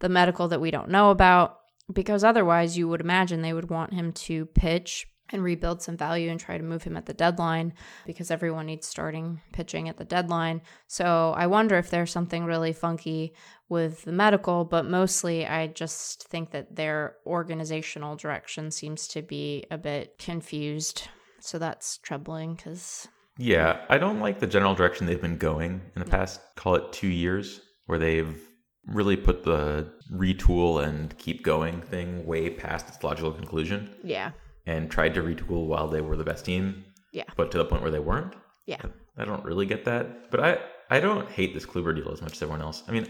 [0.00, 1.58] the medical that we don't know about.
[1.92, 6.30] Because otherwise, you would imagine they would want him to pitch and rebuild some value
[6.30, 7.72] and try to move him at the deadline
[8.06, 10.60] because everyone needs starting pitching at the deadline.
[10.86, 13.34] So I wonder if there's something really funky
[13.68, 19.64] with the medical, but mostly I just think that their organizational direction seems to be
[19.70, 21.08] a bit confused.
[21.40, 23.08] So that's troubling because
[23.38, 26.92] Yeah, I don't like the general direction they've been going in the past, call it
[26.92, 28.38] two years, where they've
[28.86, 34.32] really put the retool and keep going thing way past its logical conclusion yeah,
[34.66, 36.84] and tried to retool while they were the best team.
[37.12, 37.24] Yeah.
[37.36, 38.34] But to the point where they weren't.
[38.66, 38.82] yeah,
[39.16, 40.30] I don't really get that.
[40.30, 40.58] But I,
[40.90, 42.82] I don't hate this Kluber deal as much as everyone else.
[42.88, 43.06] I mean,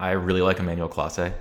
[0.00, 1.32] I really like Emmanuel Clase.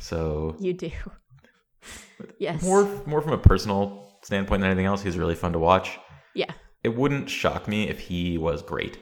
[0.00, 0.90] So you do.
[2.38, 2.62] yes.
[2.62, 5.98] more more from a personal standpoint than anything else, he's really fun to watch.
[6.34, 6.52] yeah.
[6.84, 8.98] It wouldn't shock me if he was great.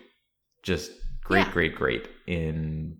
[0.62, 1.52] Just great, Yeah.
[1.52, 2.96] great, great in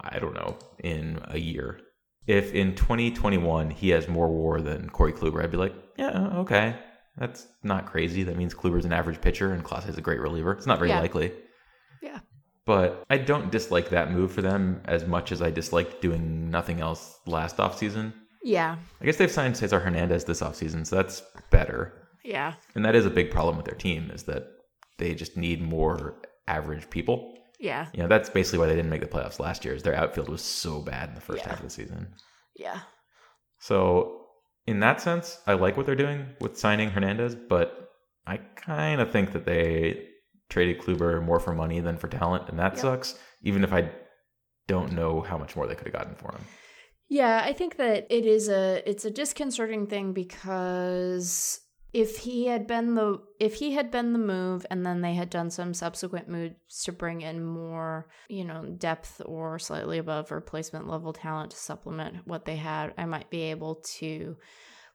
[0.00, 1.78] I don't know, in a year.
[2.26, 6.38] If in 2021 he has more war than Corey Kluber, I'd be like, yeah, uh,
[6.40, 6.76] okay.
[7.18, 8.24] That's not crazy.
[8.24, 10.52] That means Kluber's an average pitcher and Clase is a great reliever.
[10.52, 11.00] It's not very Yeah.
[11.00, 11.32] likely.
[12.02, 12.18] Yeah.
[12.66, 16.80] But I don't dislike that move for them as much as I disliked doing nothing
[16.80, 18.12] else last offseason.
[18.42, 18.76] Yeah.
[19.00, 22.06] I guess they've signed Cesar Hernandez this offseason, so that's better.
[22.22, 22.54] Yeah.
[22.74, 24.48] And that is a big problem with their team is that
[24.98, 26.16] they just need more
[26.48, 27.35] average people.
[27.58, 27.86] Yeah.
[27.94, 29.74] You know, that's basically why they didn't make the playoffs last year.
[29.74, 31.48] Is their outfield was so bad in the first Yeah.
[31.50, 32.14] half of the season.
[32.54, 32.80] Yeah.
[33.60, 34.26] So
[34.66, 37.90] in that sense, I like what they're doing with signing Hernandez, but
[38.26, 40.08] I kind of think that they
[40.48, 42.78] traded Kluber more for money than for talent, and that Yep.
[42.80, 43.18] sucks.
[43.42, 43.90] Even if I
[44.66, 46.44] don't know how much more they could have gotten for him.
[47.08, 51.60] Yeah, I think that it is a it's a disconcerting thing because
[51.96, 55.30] if he had been the if he had been the move and then they had
[55.30, 60.86] done some subsequent moves to bring in more, you know, depth or slightly above replacement
[60.86, 64.36] level talent to supplement what they had, I might be able to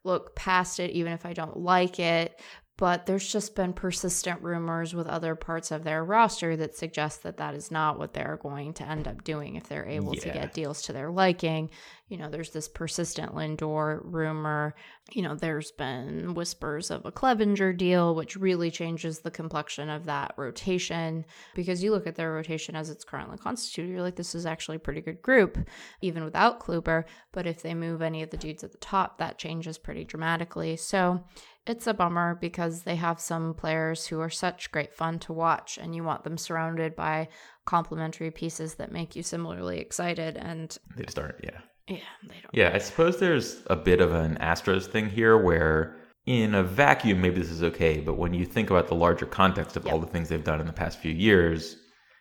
[0.04, 2.40] look past it even if I don't like it.
[2.76, 7.36] But there's just been persistent rumors with other parts of their roster that suggest that
[7.36, 10.54] that is not what they're going to end up doing if they're able to get
[10.54, 11.70] deals to their liking.
[12.12, 14.74] You know, there's this persistent Lindor rumor.
[15.12, 20.04] You know, there's been whispers of a Clevinger deal, which really changes the complexion of
[20.04, 24.34] that rotation because you look at their rotation as it's currently constituted, you're like, this
[24.34, 25.56] is actually a pretty good group,
[26.02, 27.04] even without Kluber.
[27.32, 30.76] But if they move any of the dudes at the top, that changes pretty dramatically.
[30.76, 31.24] So
[31.66, 35.78] it's a bummer because they have some players who are such great fun to watch,
[35.80, 37.28] and you want them surrounded by
[37.64, 40.36] complementary pieces that make you similarly excited.
[40.36, 41.60] And They just aren't, yeah.
[41.88, 42.54] Yeah, they don't.
[42.54, 47.20] Yeah, I suppose there's a bit of an Astros thing here where in a vacuum,
[47.20, 50.06] maybe this is okay, but when you think about the larger context of all the
[50.06, 51.76] things they've done in the past few years,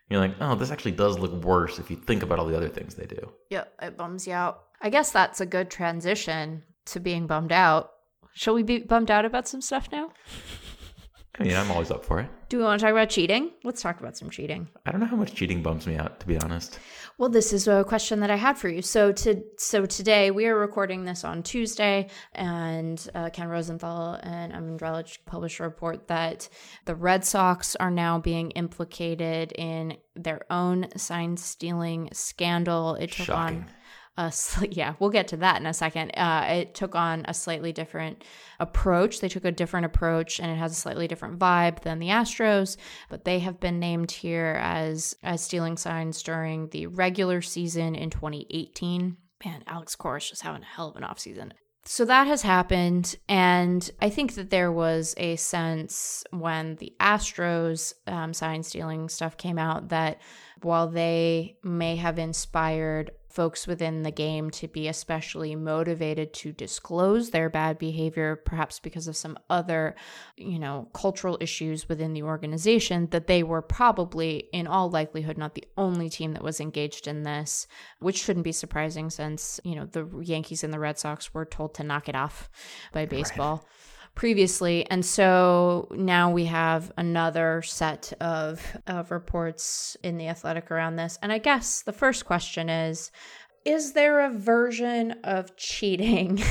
[0.10, 2.70] you're like, oh, this actually does look worse if you think about all the other
[2.70, 3.32] things they do.
[3.50, 4.64] Yep, it bums you out.
[4.82, 7.92] I guess that's a good transition to being bummed out.
[8.34, 10.12] Shall we be bummed out about some stuff now?
[11.42, 12.30] I mean, I'm always up for it.
[12.50, 13.52] Do we want to talk about cheating?
[13.64, 14.68] Let's talk about some cheating.
[14.86, 16.80] I don't know how much cheating bums me out, to be honest.
[17.18, 18.82] Well, this is a question that I had for you.
[18.82, 24.52] So to so today we are recording this on Tuesday, and uh, Ken Rosenthal and
[24.54, 26.50] Evan Drellich published a report that
[26.86, 32.96] the Red Sox are now being implicated in their own sign stealing scandal.
[32.96, 33.58] It took Shocking.
[33.58, 33.66] on
[34.18, 36.12] a sli- yeah, we'll get to that in a second.
[36.12, 38.24] Uh, it took on a slightly different
[38.60, 39.20] approach.
[39.20, 42.78] They took a different approach, and it has a slightly different vibe than the Astros.
[43.10, 48.10] But they have been named here as as stealing signs during the regular season in
[48.10, 49.18] 2018.
[49.44, 51.52] Man, Alex Cora is just having a hell of an offseason.
[51.84, 53.16] So that has happened.
[53.28, 59.36] And I think that there was a sense when the Astros um, sign stealing stuff
[59.36, 60.22] came out that
[60.62, 67.30] while they may have inspired folks within the game to be especially motivated to disclose
[67.30, 69.96] their bad behavior, perhaps because of some other,
[70.38, 75.56] you know, cultural issues within the organization, that they were probably, in all likelihood, not
[75.56, 77.68] the only team that was engaged in this,
[78.00, 81.74] which shouldn't be surprising since, you know, the Yankees and the Red Sox were told
[81.76, 82.50] to knock it off
[82.92, 83.66] by baseball
[84.16, 84.86] previously.
[84.90, 91.18] And so now we have another set of of reports in the athletic around this.
[91.22, 93.12] And i guess the first question is
[93.64, 96.42] is there a version of cheating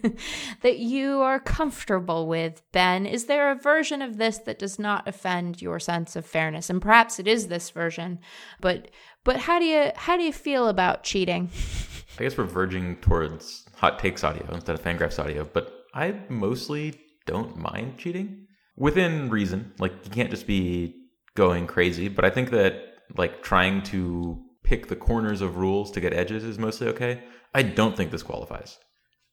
[0.60, 3.06] that you are comfortable with ben?
[3.06, 6.68] Is there a version of this that does not offend your sense of fairness?
[6.68, 8.18] And perhaps it is this version
[8.60, 8.90] but
[9.24, 11.50] but how do you how do you feel about cheating?
[12.18, 16.98] I guess we're verging towards hot takes audio instead of Fangraphs audio, but I mostly
[17.26, 19.72] don't mind cheating within reason.
[19.78, 20.94] Like you can't just be
[21.36, 22.74] going crazy, but I think that
[23.16, 27.22] like trying to pick the corners of rules to get edges is mostly okay.
[27.54, 28.78] I don't think this qualifies.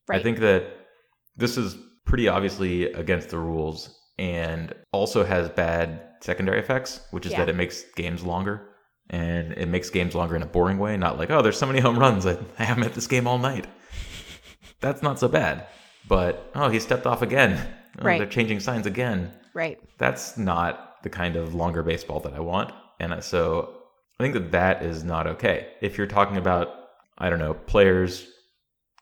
[0.10, 0.66] I think that
[1.36, 7.32] this is pretty obviously against the rules and also has bad secondary effects, which is
[7.32, 7.40] Yeah.
[7.40, 8.68] that it makes games longer.
[9.10, 11.80] And it makes games longer in a boring way, not like, oh, there's so many
[11.80, 12.26] home runs.
[12.26, 13.68] I, I haven't at this game all night.
[14.80, 15.68] That's not so bad.
[16.08, 17.58] But, oh, he stepped off again.
[18.00, 18.18] Oh, Right.
[18.18, 19.34] They're changing signs again.
[19.54, 22.74] right That's not the kind of longer baseball that I want.
[23.00, 23.76] And so
[24.20, 25.68] I think that that is not okay.
[25.82, 26.70] If you're talking about,
[27.18, 28.28] I don't know, players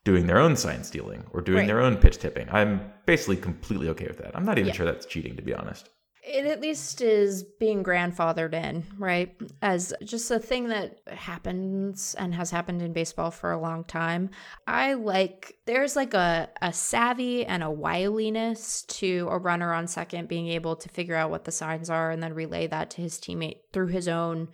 [0.06, 1.68] doing their own sign stealing or doing Right.
[1.68, 4.36] their own pitch tipping, I'm basically completely okay with that.
[4.36, 4.74] I'm not even Yeah.
[4.74, 5.90] sure that's cheating, to be honest.
[6.30, 9.36] It at least is being grandfathered in, right?
[9.62, 14.30] As just a thing that happens and has happened in baseball for a long time.
[14.68, 20.28] I like there's like a, a savvy and a wiliness to a runner on second
[20.28, 23.18] being able to figure out what the signs are and then relay that to his
[23.18, 24.48] teammate through his own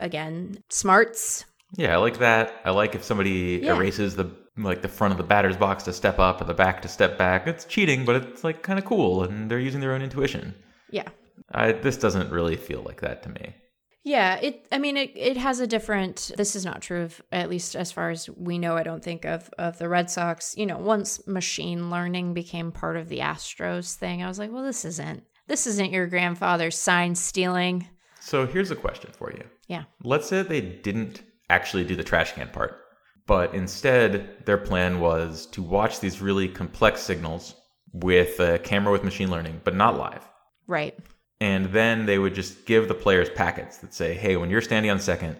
[0.00, 1.44] again smarts.
[1.76, 2.54] Yeah, I like that.
[2.64, 3.74] I like if somebody Yeah.
[3.76, 6.80] erases the like the front of the batter's box to step up or the back
[6.82, 7.46] to step back.
[7.46, 10.54] It's cheating, but it's like kind of cool, and they're using their own intuition.
[10.96, 11.08] Yeah.
[11.52, 13.54] I, this doesn't really feel like that to me.
[14.02, 14.66] Yeah, it.
[14.70, 16.30] I mean, it, it has a different.
[16.36, 18.76] This is not true of at least as far as we know.
[18.76, 20.56] I don't think of of the Red Sox.
[20.56, 24.62] You know, once machine learning became part of the Astros thing, I was like, well,
[24.62, 27.88] this isn't this isn't your grandfather's sign stealing.
[28.20, 29.42] So here's a question for you.
[29.66, 29.84] Yeah.
[30.04, 32.78] Let's say they didn't actually do the trash can part,
[33.26, 37.56] but instead their plan was to watch these really complex signals
[37.92, 40.28] with a camera with machine learning, but not live.
[40.66, 40.98] Right.
[41.40, 44.90] And then they would just give the players packets that say, hey, when you're standing
[44.90, 45.36] on second,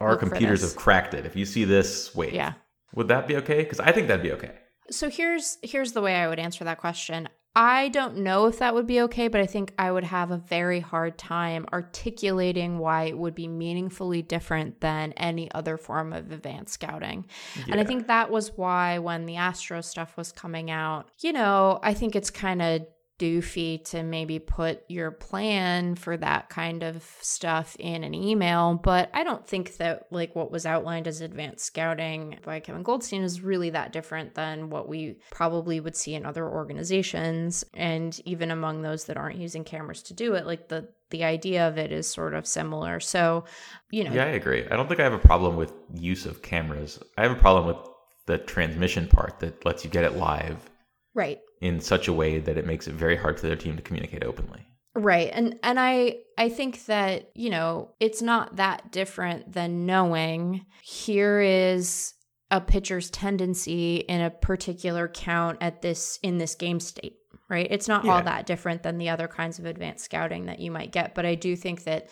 [0.00, 1.26] our Look computers have cracked it.
[1.26, 2.32] If you see this, wait.
[2.32, 2.54] Yeah.
[2.94, 3.62] Would that be okay?
[3.62, 4.52] Because I think that'd be okay.
[4.90, 7.28] So here's here's the way I would answer that question.
[7.54, 10.36] I don't know if that would be okay, but I think I would have a
[10.36, 16.30] very hard time articulating why it would be meaningfully different than any other form of
[16.30, 17.26] advanced scouting.
[17.68, 21.80] And I think that was why when the Astro stuff was coming out, you know,
[21.82, 22.86] I think it's kind of
[23.18, 29.10] doofy to maybe put your plan for that kind of stuff in an email but
[29.12, 33.40] i don't think that like what was outlined as advanced scouting by kevin goldstein is
[33.40, 38.82] really that different than what we probably would see in other organizations and even among
[38.82, 42.06] those that aren't using cameras to do it like the the idea of it is
[42.06, 43.44] sort of similar so
[43.90, 44.66] you know Yeah, I agree.
[44.70, 46.98] I don't think I have a problem with use of cameras.
[47.16, 47.78] I have a problem with
[48.26, 50.70] the transmission part that lets you get it live
[51.14, 53.82] right in such a way that it makes it very hard for their team to
[53.82, 54.66] communicate openly.
[54.94, 55.30] Right.
[55.32, 61.40] And and I I think that, you know, it's not that different than knowing here
[61.40, 62.14] is
[62.50, 67.16] a pitcher's tendency in a particular count at this in this game state,
[67.48, 67.68] right?
[67.70, 70.92] It's not all that different than the other kinds of advanced scouting that you might
[70.92, 72.08] get, but I do think that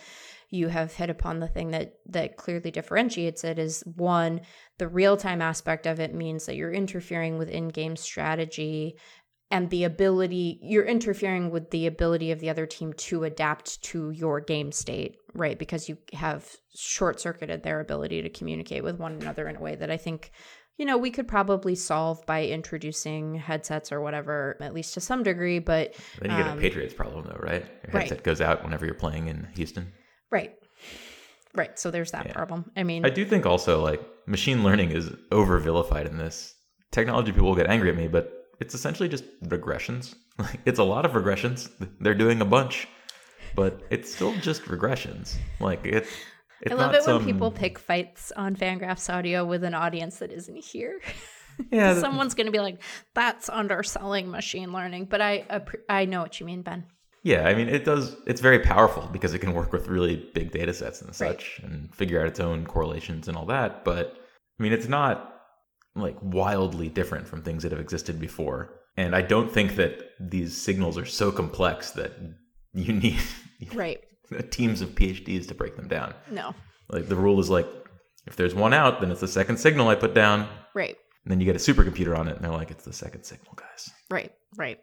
[0.50, 4.40] you have hit upon the thing that that clearly differentiates it is one
[4.78, 8.96] the real-time aspect of it means that you're interfering with in-game strategy
[9.50, 14.10] and the ability you're interfering with the ability of the other team to adapt to
[14.10, 19.12] your game state right because you have short circuited their ability to communicate with one
[19.20, 20.30] another in a way that i think
[20.78, 25.22] you know we could probably solve by introducing headsets or whatever at least to some
[25.22, 27.62] degree but Then you get Um, a Patriots problem, though, right?
[27.62, 28.02] Your right.
[28.02, 29.92] headset goes out whenever you're playing in Houston.
[30.30, 30.54] right
[31.54, 32.32] right so there's that Yeah.
[32.32, 36.52] problem i mean I do think also like machine learning is over vilified in this.
[36.90, 40.14] Technology people will get angry at me, but it's essentially just regressions.
[40.38, 41.70] Like it's a lot of regressions.
[41.98, 42.86] They're doing a bunch,
[43.54, 45.34] but it's still just regressions.
[45.60, 46.06] Like it.
[46.60, 50.30] It's I love it when people pick fights on Fangraphs Audio with an audience that
[50.30, 51.00] isn't here.
[51.70, 52.82] Yeah, Someone's going to be like,
[53.14, 56.84] "That's underselling machine learning," but I I know what you mean, Ben.
[57.22, 58.14] Yeah, I mean, it does.
[58.26, 61.30] It's very powerful because it can work with really big data sets and Right.
[61.40, 63.84] such, and figure out its own correlations and all that.
[63.86, 64.18] But
[64.60, 65.35] I mean, it's not
[65.96, 68.80] like wildly different from things that have existed before.
[68.96, 72.12] And I don't think that these signals are so complex that
[72.72, 73.18] you need
[73.74, 74.00] Right?
[74.50, 76.14] teams of PhDs to break them down.
[76.30, 76.54] No.
[76.88, 77.66] Like the rule is like,
[78.26, 80.48] if there's one out, then it's the second signal I put down.
[80.74, 80.96] Right.
[81.24, 83.54] And then you get a supercomputer on it, and they're like, it's the second signal,
[83.56, 83.90] guys.
[84.10, 84.32] Right.
[84.56, 84.78] Right.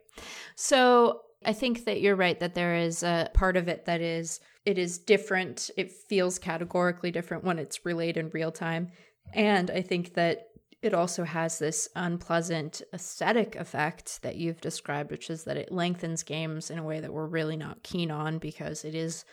[0.55, 4.39] So I think that you're right that there is a part of it that is
[4.65, 5.69] it is different.
[5.77, 8.91] It feels categorically different when it's relayed in real time,
[9.33, 10.47] and I think that
[10.83, 16.23] it also has this unpleasant aesthetic effect that you've described, which is that it lengthens
[16.23, 19.23] games in a way that we're really not keen on because it is,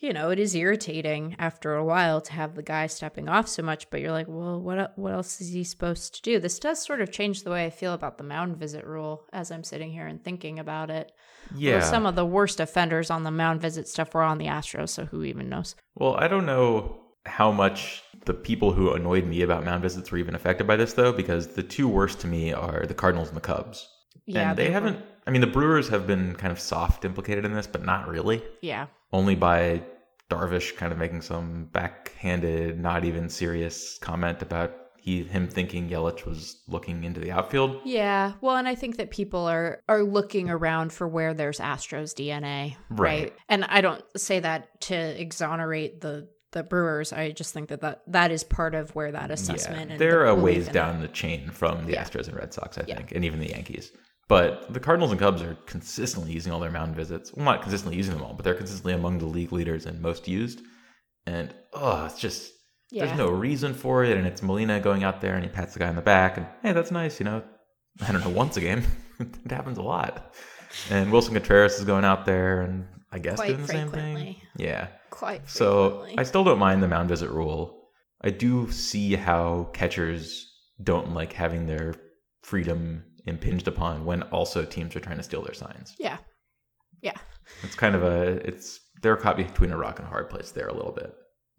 [0.00, 3.62] you know, it is irritating after a while to have the guy stepping off so
[3.62, 3.88] much.
[3.88, 6.38] But you're like, well, what what else is he supposed to do?
[6.38, 9.50] This does sort of change the way I feel about the mound visit rule as
[9.50, 11.10] I'm sitting here and thinking about it.
[11.50, 11.80] Although Yeah.
[11.80, 15.06] some of the worst offenders on the mound visit stuff were on the Astros, so
[15.06, 15.74] who even knows?
[15.94, 20.18] Well, I don't know how much the people who annoyed me about mound visits were
[20.18, 23.36] even affected by this, though, because the two worst to me are the Cardinals and
[23.36, 23.88] the Cubs.
[24.26, 24.98] Yeah, and they, were- haven't.
[25.26, 28.42] I mean, the Brewers have been kind of soft implicated in this, but not really.
[28.62, 29.82] Yeah, Only by
[30.30, 36.26] Darvish kind of making some backhanded, not even serious comment about he him thinking Yelich
[36.26, 37.80] was looking into the outfield.
[37.84, 38.32] yeah.
[38.40, 42.74] Well, and I think that people are are looking around for where there's Astros DNA,
[42.90, 42.98] right?
[42.98, 43.32] Right.
[43.48, 47.12] And I don't say that to exonerate the the Brewers.
[47.12, 49.88] I just think that that, that is part of where that assessment.
[49.88, 52.02] Yeah, and they're the a ways down the chain from the Yeah.
[52.04, 52.96] Astros and Red Sox, I Yeah.
[52.96, 53.92] think, and even the Yankees.
[54.28, 57.32] But the Cardinals and Cubs are consistently using all their mound visits.
[57.32, 60.26] Well, not consistently using them all, but they're consistently among the league leaders and most
[60.26, 60.62] used.
[61.26, 62.52] And oh, it's just
[62.90, 64.16] there's no reason for it.
[64.16, 66.46] And it's Molina going out there and he pats the guy on the back, and
[66.62, 67.42] hey, that's nice, you know.
[68.06, 68.82] I don't know, once a game.
[69.20, 70.34] it happens a lot.
[70.90, 72.86] And Willson Contreras is going out there and
[73.16, 74.36] I guess Quite doing the same thing.
[74.58, 74.88] Yeah.
[75.08, 76.06] quite So.
[76.18, 77.88] I still don't mind the mound visit rule.
[78.20, 80.52] I do see how catchers
[80.82, 81.94] don't like having their
[82.42, 85.94] freedom impinged upon when also teams are trying to steal their signs.
[85.98, 86.18] Yeah.
[87.00, 87.16] Yeah.
[87.62, 90.68] It's kind of a it's they're caught between a rock and a hard place there
[90.68, 91.14] a little bit.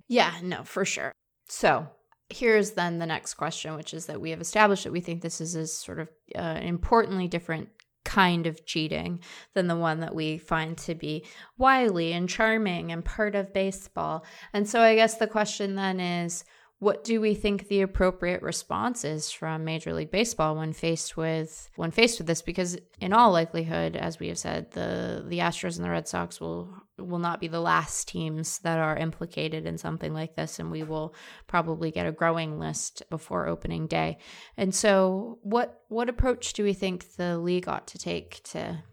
[0.08, 1.12] Yeah, no, for sure.
[1.47, 1.88] So
[2.30, 5.41] here's then the next question, which is that we have established that we think this
[5.41, 7.70] is a sort of uh, importantly different
[8.08, 9.20] kind of cheating
[9.53, 11.26] than the one that we find to be
[11.58, 14.26] wily and charming and part of baseball.
[14.53, 16.45] And so I guess the question then is
[16.80, 21.72] what do we think the appropriate response is from Major League Baseball when faced with
[21.76, 22.44] when faced with this?
[22.44, 26.40] Because in all likelihood, as we have said, the the Astros and the Red Sox
[26.40, 30.70] will will not be the last teams that are implicated in something like this, and
[30.70, 31.16] we will
[31.48, 34.20] probably get a growing list before opening day.
[34.56, 38.84] And so, what what approach do we think the league ought to take to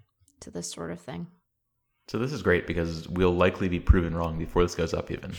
[0.41, 1.27] to this sort of thing?
[2.09, 5.33] So this is great because we'll likely be proven wrong before this goes up even.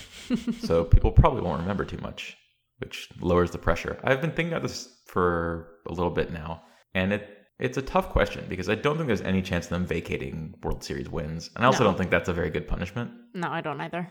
[0.61, 2.35] so people probably won't remember too much,
[2.79, 3.99] which lowers the pressure.
[4.03, 6.63] I've been thinking about this for a little bit now,
[6.93, 9.85] and it it's a tough question because I don't think there's any chance of them
[9.85, 11.49] vacating World Series wins.
[11.55, 11.91] And I also No.
[11.91, 13.11] don't think that's a very good punishment.
[13.33, 14.09] No, I don't either.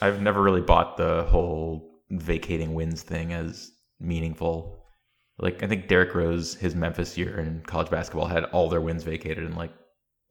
[0.00, 3.70] I've never really bought the whole vacating wins thing as
[4.00, 4.86] meaningful.
[5.38, 9.02] Like I think Derrick Rose, his Memphis year in college basketball had all their wins
[9.04, 9.72] vacated, and like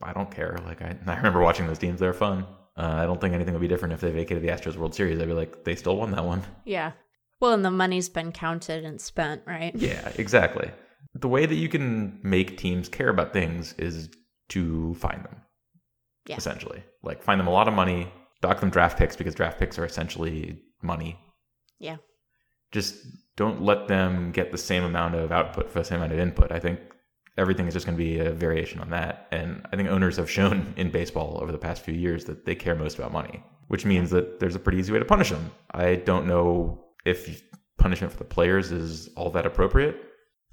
[0.02, 0.58] I don't care.
[0.66, 2.46] Like I, I remember watching those teams; they're fun.
[2.78, 5.20] Uh, I don't think anything would be different if they vacated the Astros World Series.
[5.20, 6.44] I'd be like, they still won that one.
[6.64, 6.92] Yeah.
[7.40, 9.76] Well, and the money's been counted and spent, right?
[9.76, 10.70] Yeah, exactly.
[11.16, 14.10] The way that you can make teams care about things is
[14.50, 15.42] to find them.
[16.28, 16.38] Yeah.
[16.38, 19.80] Essentially, like find them a lot of money, dock them draft picks because draft picks
[19.80, 21.18] are essentially money.
[21.80, 21.98] Yeah.
[22.72, 22.96] Just
[23.38, 26.52] don't let them get the same amount of output for the same amount of input.
[26.52, 26.80] I think
[27.38, 29.28] everything is just going to be a variation on that.
[29.32, 32.56] And I think owners have shown in baseball over the past few years that they
[32.56, 35.52] care most about money, which means that there's a pretty easy way to punish them.
[35.72, 37.44] I don't know if
[37.78, 40.04] punishment for the players is all that appropriate.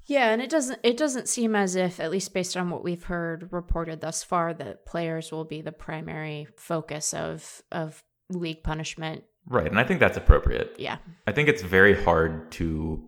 [0.07, 3.05] Yeah, and it doesn't it doesn't seem as if at least based on what we've
[3.05, 9.23] heard reported thus far that players will be the primary focus of of league punishment.
[9.47, 9.67] Right.
[9.67, 10.75] And I think that's appropriate.
[10.77, 10.97] Yeah.
[11.27, 13.03] I think it's very hard to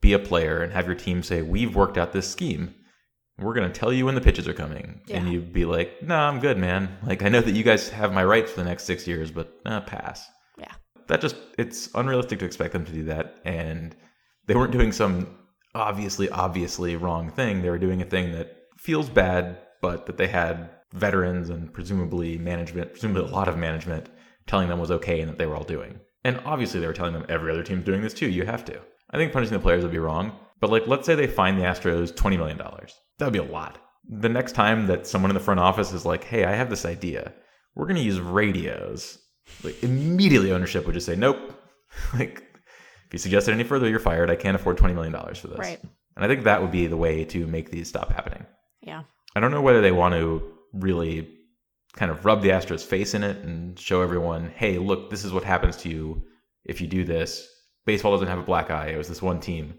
[0.00, 2.74] be a player and have your team say, We've worked out this scheme.
[3.38, 5.00] We're going to tell you when the pitches are coming.
[5.18, 6.96] And you'd be like, No, I'm good, man.
[7.04, 9.52] Like, I know that you guys have my rights for the next six years, but
[9.64, 10.28] uh, pass.
[10.58, 10.72] Yeah.
[11.08, 13.40] That just, it's unrealistic to expect them to do that.
[13.44, 13.96] And
[14.46, 15.38] they weren't doing some
[15.74, 17.62] obviously, obviously wrong thing.
[17.62, 22.38] They were doing a thing that feels bad, but that they had veterans and presumably
[22.38, 24.08] management, presumably a lot of management,
[24.46, 25.98] telling them was okay and that they were all doing.
[26.24, 28.28] And obviously, they were telling them every other team's doing this too.
[28.28, 28.80] You have to.
[29.10, 30.32] I think punishing the players would be wrong.
[30.62, 32.56] But like, let's say they fine the Astros $20 million.
[32.56, 33.78] That would be a lot.
[34.08, 36.84] The next time that someone in the front office is like, hey, I have this
[36.84, 37.32] idea.
[37.74, 39.18] We're going to use radios.
[39.64, 41.36] Like, immediately ownership would just say, nope.
[42.14, 42.44] like,
[43.06, 44.30] if you suggest it any further, you're fired.
[44.30, 45.58] I can't afford $20 million for this.
[45.58, 45.80] Right.
[46.14, 48.46] And I think that would be the way to make these stop happening.
[48.82, 49.02] Yeah.
[49.34, 50.44] I don't know whether they want to
[50.74, 51.28] really
[51.94, 55.32] kind of rub the Astros face in it and show everyone, hey, look, this is
[55.32, 56.22] what happens to you
[56.64, 57.48] if you do this.
[57.84, 58.90] Baseball doesn't have a black eye.
[58.90, 59.74] It was this one team.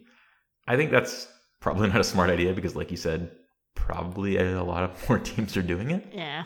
[0.67, 1.27] I think that's
[1.59, 3.31] probably not a smart idea because, like you said,
[3.75, 6.07] probably a lot of more teams are doing it.
[6.13, 6.45] Yeah.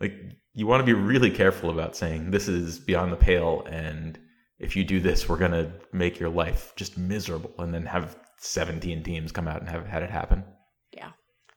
[0.00, 0.14] Like,
[0.52, 4.18] you want to be really careful about saying this is beyond the pale and
[4.58, 8.16] if you do this, we're going to make your life just miserable and then have
[8.38, 10.44] 17 teams come out and have had it happen.
[10.92, 11.10] Yeah.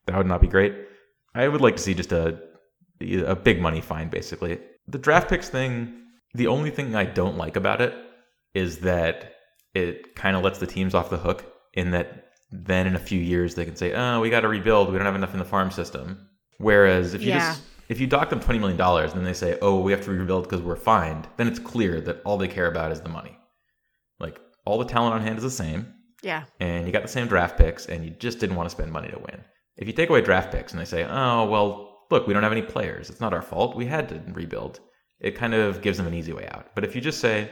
[0.05, 0.75] That would not be great.
[1.35, 2.41] I would like to see just a
[2.99, 4.59] a big money fine, basically.
[4.87, 6.01] The draft picks thing.
[6.33, 7.93] The only thing I don't like about it
[8.55, 9.35] is that
[9.73, 11.45] it kind of lets the teams off the hook.
[11.73, 14.89] In that, then in a few years they can say, "Oh, we got to rebuild.
[14.91, 17.39] We don't have enough in the farm system." Whereas if you Yeah.
[17.39, 20.01] just if you dock them twenty million dollars, and then they say, "Oh, we have
[20.05, 23.09] to rebuild because we're fined," then it's clear that all they care about is the
[23.09, 23.37] money.
[24.19, 25.93] Like all the talent on hand is the same
[26.23, 26.43] Yeah.
[26.59, 29.09] and you got the same draft picks and you just didn't want to spend money
[29.09, 29.43] to win.
[29.77, 32.51] If you take away draft picks and they say, oh, well, look, we don't have
[32.51, 33.09] any players.
[33.11, 33.75] It's not our fault.
[33.75, 34.79] We had to rebuild.
[35.19, 36.73] It kind of gives them an easy way out.
[36.75, 37.51] But if you just say,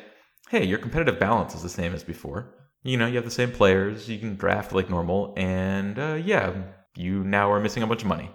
[0.50, 2.54] hey, your competitive balance is the same as before,
[2.86, 6.54] you know, you have the same players, you can draft like normal, and uh, yeah,
[6.96, 8.30] you now are missing a bunch of money.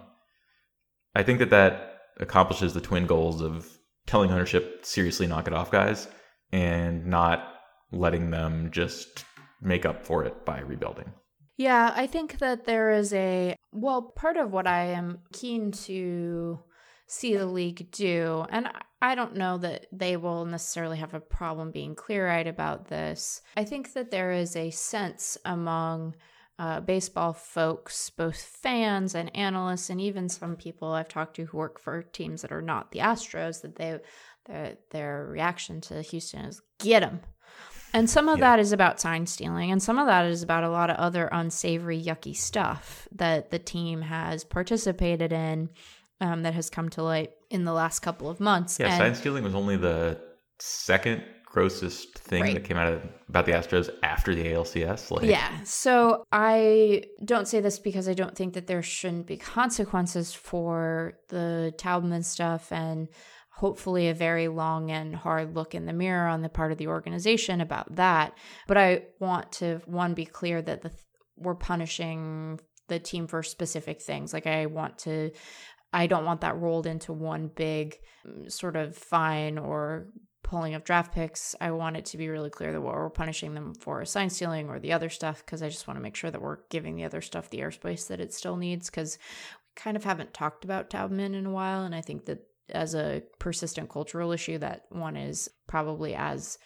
[1.15, 3.65] I think that that accomplishes the twin goals of
[4.07, 6.09] telling ownership seriously knock it off, guys,
[6.51, 7.47] and not
[7.93, 9.23] letting them just
[9.61, 11.13] make up for it by rebuilding.
[11.57, 16.59] Yeah, I think that there is a well, part of what I am keen to
[17.11, 18.67] see the league do, and
[19.01, 23.41] I- don't know that they will necessarily have a problem being clear eyed about this.
[23.57, 26.15] I think that there is a sense among
[26.59, 31.57] uh, baseball folks, both fans and analysts, and even some people I've talked to who
[31.57, 33.99] work for teams that are not the Astros, that they
[34.45, 37.21] their their reaction to Houston is get them
[37.93, 38.51] And some of Yeah.
[38.51, 41.27] that is about sign stealing, and some of that is about a lot of other
[41.31, 45.69] unsavory, yucky stuff that the team has participated in
[46.21, 48.79] um, that has come to light in the last couple of months.
[48.79, 50.17] Yeah, And- sign stealing was only the
[50.59, 52.53] second grossest thing Right.
[52.53, 55.11] that came out of about the Astros after the ALCS.
[55.11, 55.49] Like, Yeah.
[55.65, 61.13] So I don't say this because I don't think that there shouldn't be consequences for
[61.27, 63.09] the Taubman stuff and
[63.55, 66.87] hopefully a very long and hard look in the mirror on the part of the
[66.87, 68.33] organization about that.
[68.67, 70.91] But I want to, one, be clear that the,
[71.35, 74.31] we're punishing the team for specific things.
[74.33, 75.31] Like I want to,
[75.93, 80.07] I don't want that rolled into one big mm, sort of fine or
[80.43, 81.55] pulling of draft picks.
[81.61, 84.29] I want it to be really clear that what we're punishing them for is sign
[84.29, 86.95] stealing or the other stuff because I just want to make sure that we're giving
[86.95, 90.63] the other stuff the airspace that it still needs because we kind of haven't talked
[90.65, 91.83] about Taubman in a while.
[91.83, 92.39] And I think that
[92.69, 96.57] as a persistent cultural issue, that one is probably as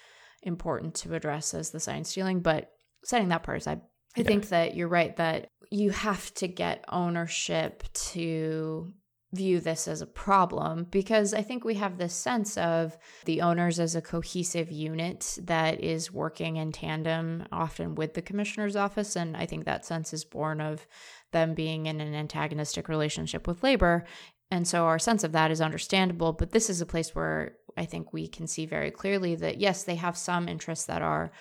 [0.44, 2.42] important to address as the sign stealing.
[2.42, 2.72] But
[3.04, 3.82] setting that part aside,
[4.16, 4.28] I Yeah.
[4.28, 8.94] think that you're right that you have to get ownership to
[9.36, 13.80] view this as a problem because I think we have this sense of the owners
[13.80, 19.16] as a cohesive unit that is working in tandem often with the commissioner's office.
[19.16, 20.88] And I think that sense is born of
[21.32, 24.06] them being in an antagonistic relationship with labor.
[24.52, 26.34] And so our sense of that is understandable.
[26.34, 29.84] But this is a place where I think we can see very clearly that, yes,
[29.84, 31.32] they have some interests that are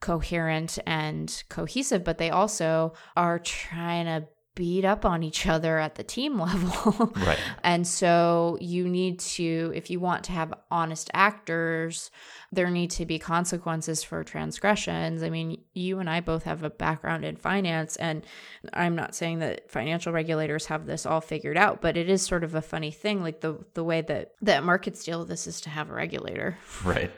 [0.00, 5.96] coherent and cohesive, but they also are trying to beat up on each other at
[5.96, 7.12] the team level.
[7.16, 7.38] Right.
[7.62, 12.10] And so you need to, if you want to have honest actors,
[12.52, 15.22] there need to be consequences for transgressions.
[15.22, 18.24] I mean, you and I both have a background in finance, and
[18.72, 22.44] I'm not saying that financial regulators have this all figured out, but it is sort
[22.44, 23.22] of a funny thing.
[23.22, 26.56] Like the the way that that markets deal with this is to have a regulator.
[26.84, 27.10] Right.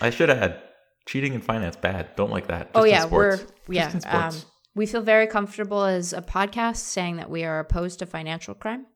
[0.00, 0.62] I should add
[1.06, 2.14] cheating in finance bad.
[2.14, 2.72] Don't like that.
[2.72, 3.44] Just oh yeah, sports.
[3.66, 3.98] we're yeah.
[4.06, 4.34] Um.
[4.78, 8.86] We feel very comfortable as a podcast saying that we are opposed to financial crime.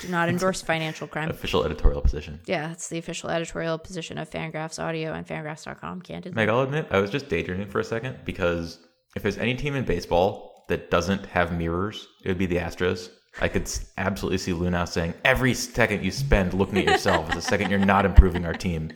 [0.00, 1.28] Do not endorse financial crime.
[1.28, 2.38] Official editorial position.
[2.46, 6.02] Yeah, it's the official editorial position of Fangraphs Audio and Fangraphs.com.
[6.02, 6.36] Candid.
[6.36, 8.78] Meg, I'll admit, I was just daydreaming for a second because
[9.16, 13.10] if there's any team in baseball that doesn't have mirrors, it would be the Astros.
[13.40, 13.68] I could
[13.98, 17.80] absolutely see Luhnow saying, every second you spend looking at yourself is a second you're
[17.80, 18.92] not improving our team.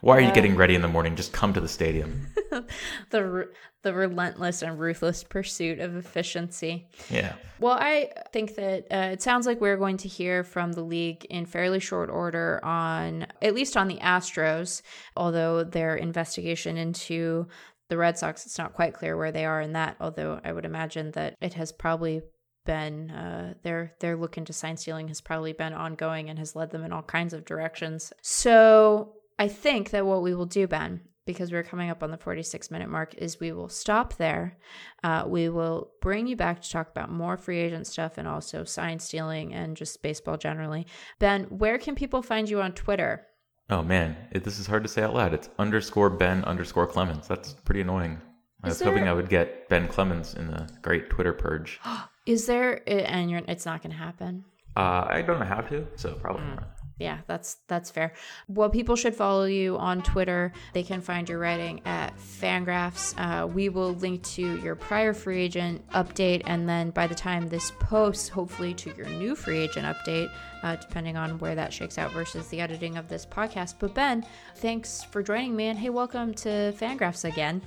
[0.00, 1.14] Why are you getting ready in the morning?
[1.14, 2.26] Just come to the stadium.
[3.10, 3.48] the
[3.82, 6.86] the relentless and ruthless pursuit of efficiency.
[7.08, 7.34] Yeah.
[7.60, 11.24] Well, I think that uh, it sounds like we're going to hear from the league
[11.30, 14.82] in fairly short order on, at least on the Astros,
[15.16, 17.46] although their investigation into
[17.88, 20.66] the Red Sox, it's not quite clear where they are in that, although I would
[20.66, 22.22] imagine that it has probably
[22.66, 26.70] been uh, their their look into sign stealing has probably been ongoing and has led
[26.70, 28.12] them in all kinds of directions.
[28.22, 31.00] So I think that what we will do, Ben,
[31.32, 34.58] because we're coming up on the 46 minute mark, is we will stop there.
[35.04, 38.64] Uh, we will bring you back to talk about more free agent stuff and also
[38.64, 40.86] sign stealing and just baseball generally.
[41.18, 43.26] Ben, where can people find you on Twitter?
[43.68, 45.32] Oh man, it, this is hard to say out loud.
[45.32, 47.28] It's underscore Ben underscore Clemens.
[47.28, 48.20] That's pretty annoying.
[48.62, 51.80] I Is was hoping I would get Ben Clemens in the great Twitter purge.
[52.26, 54.44] Is there, and you're, it's not going to happen.
[54.76, 56.56] Uh, I don't know how to, so probably Hmm.
[56.56, 56.68] not.
[57.00, 58.12] Yeah, that's that's fair.
[58.46, 60.52] Well, people should follow you on Twitter.
[60.74, 63.14] They can find your writing at Fangraphs.
[63.16, 67.48] Uh, we will link to your prior free agent update, and then by the time
[67.48, 70.30] this posts, hopefully to your new free agent update,
[70.62, 73.76] uh, depending on where that shakes out versus the editing of this podcast.
[73.78, 74.26] But Ben,
[74.56, 77.62] thanks for joining me, and hey, welcome to Fangraphs again.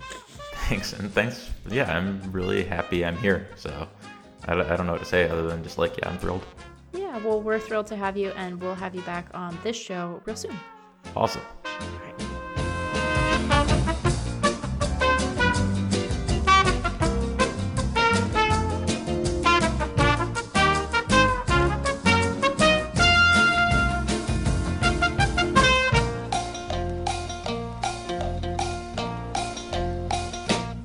[0.70, 1.50] Thanks, and thanks.
[1.68, 3.48] Yeah, I'm really happy I'm here.
[3.56, 3.88] So
[4.48, 6.46] I, I don't know what to say other than just like, yeah, I'm thrilled.
[6.94, 10.22] Yeah, well, we're thrilled to have you, and we'll have you back on this show
[10.26, 10.58] real soon.
[11.16, 11.42] Awesome.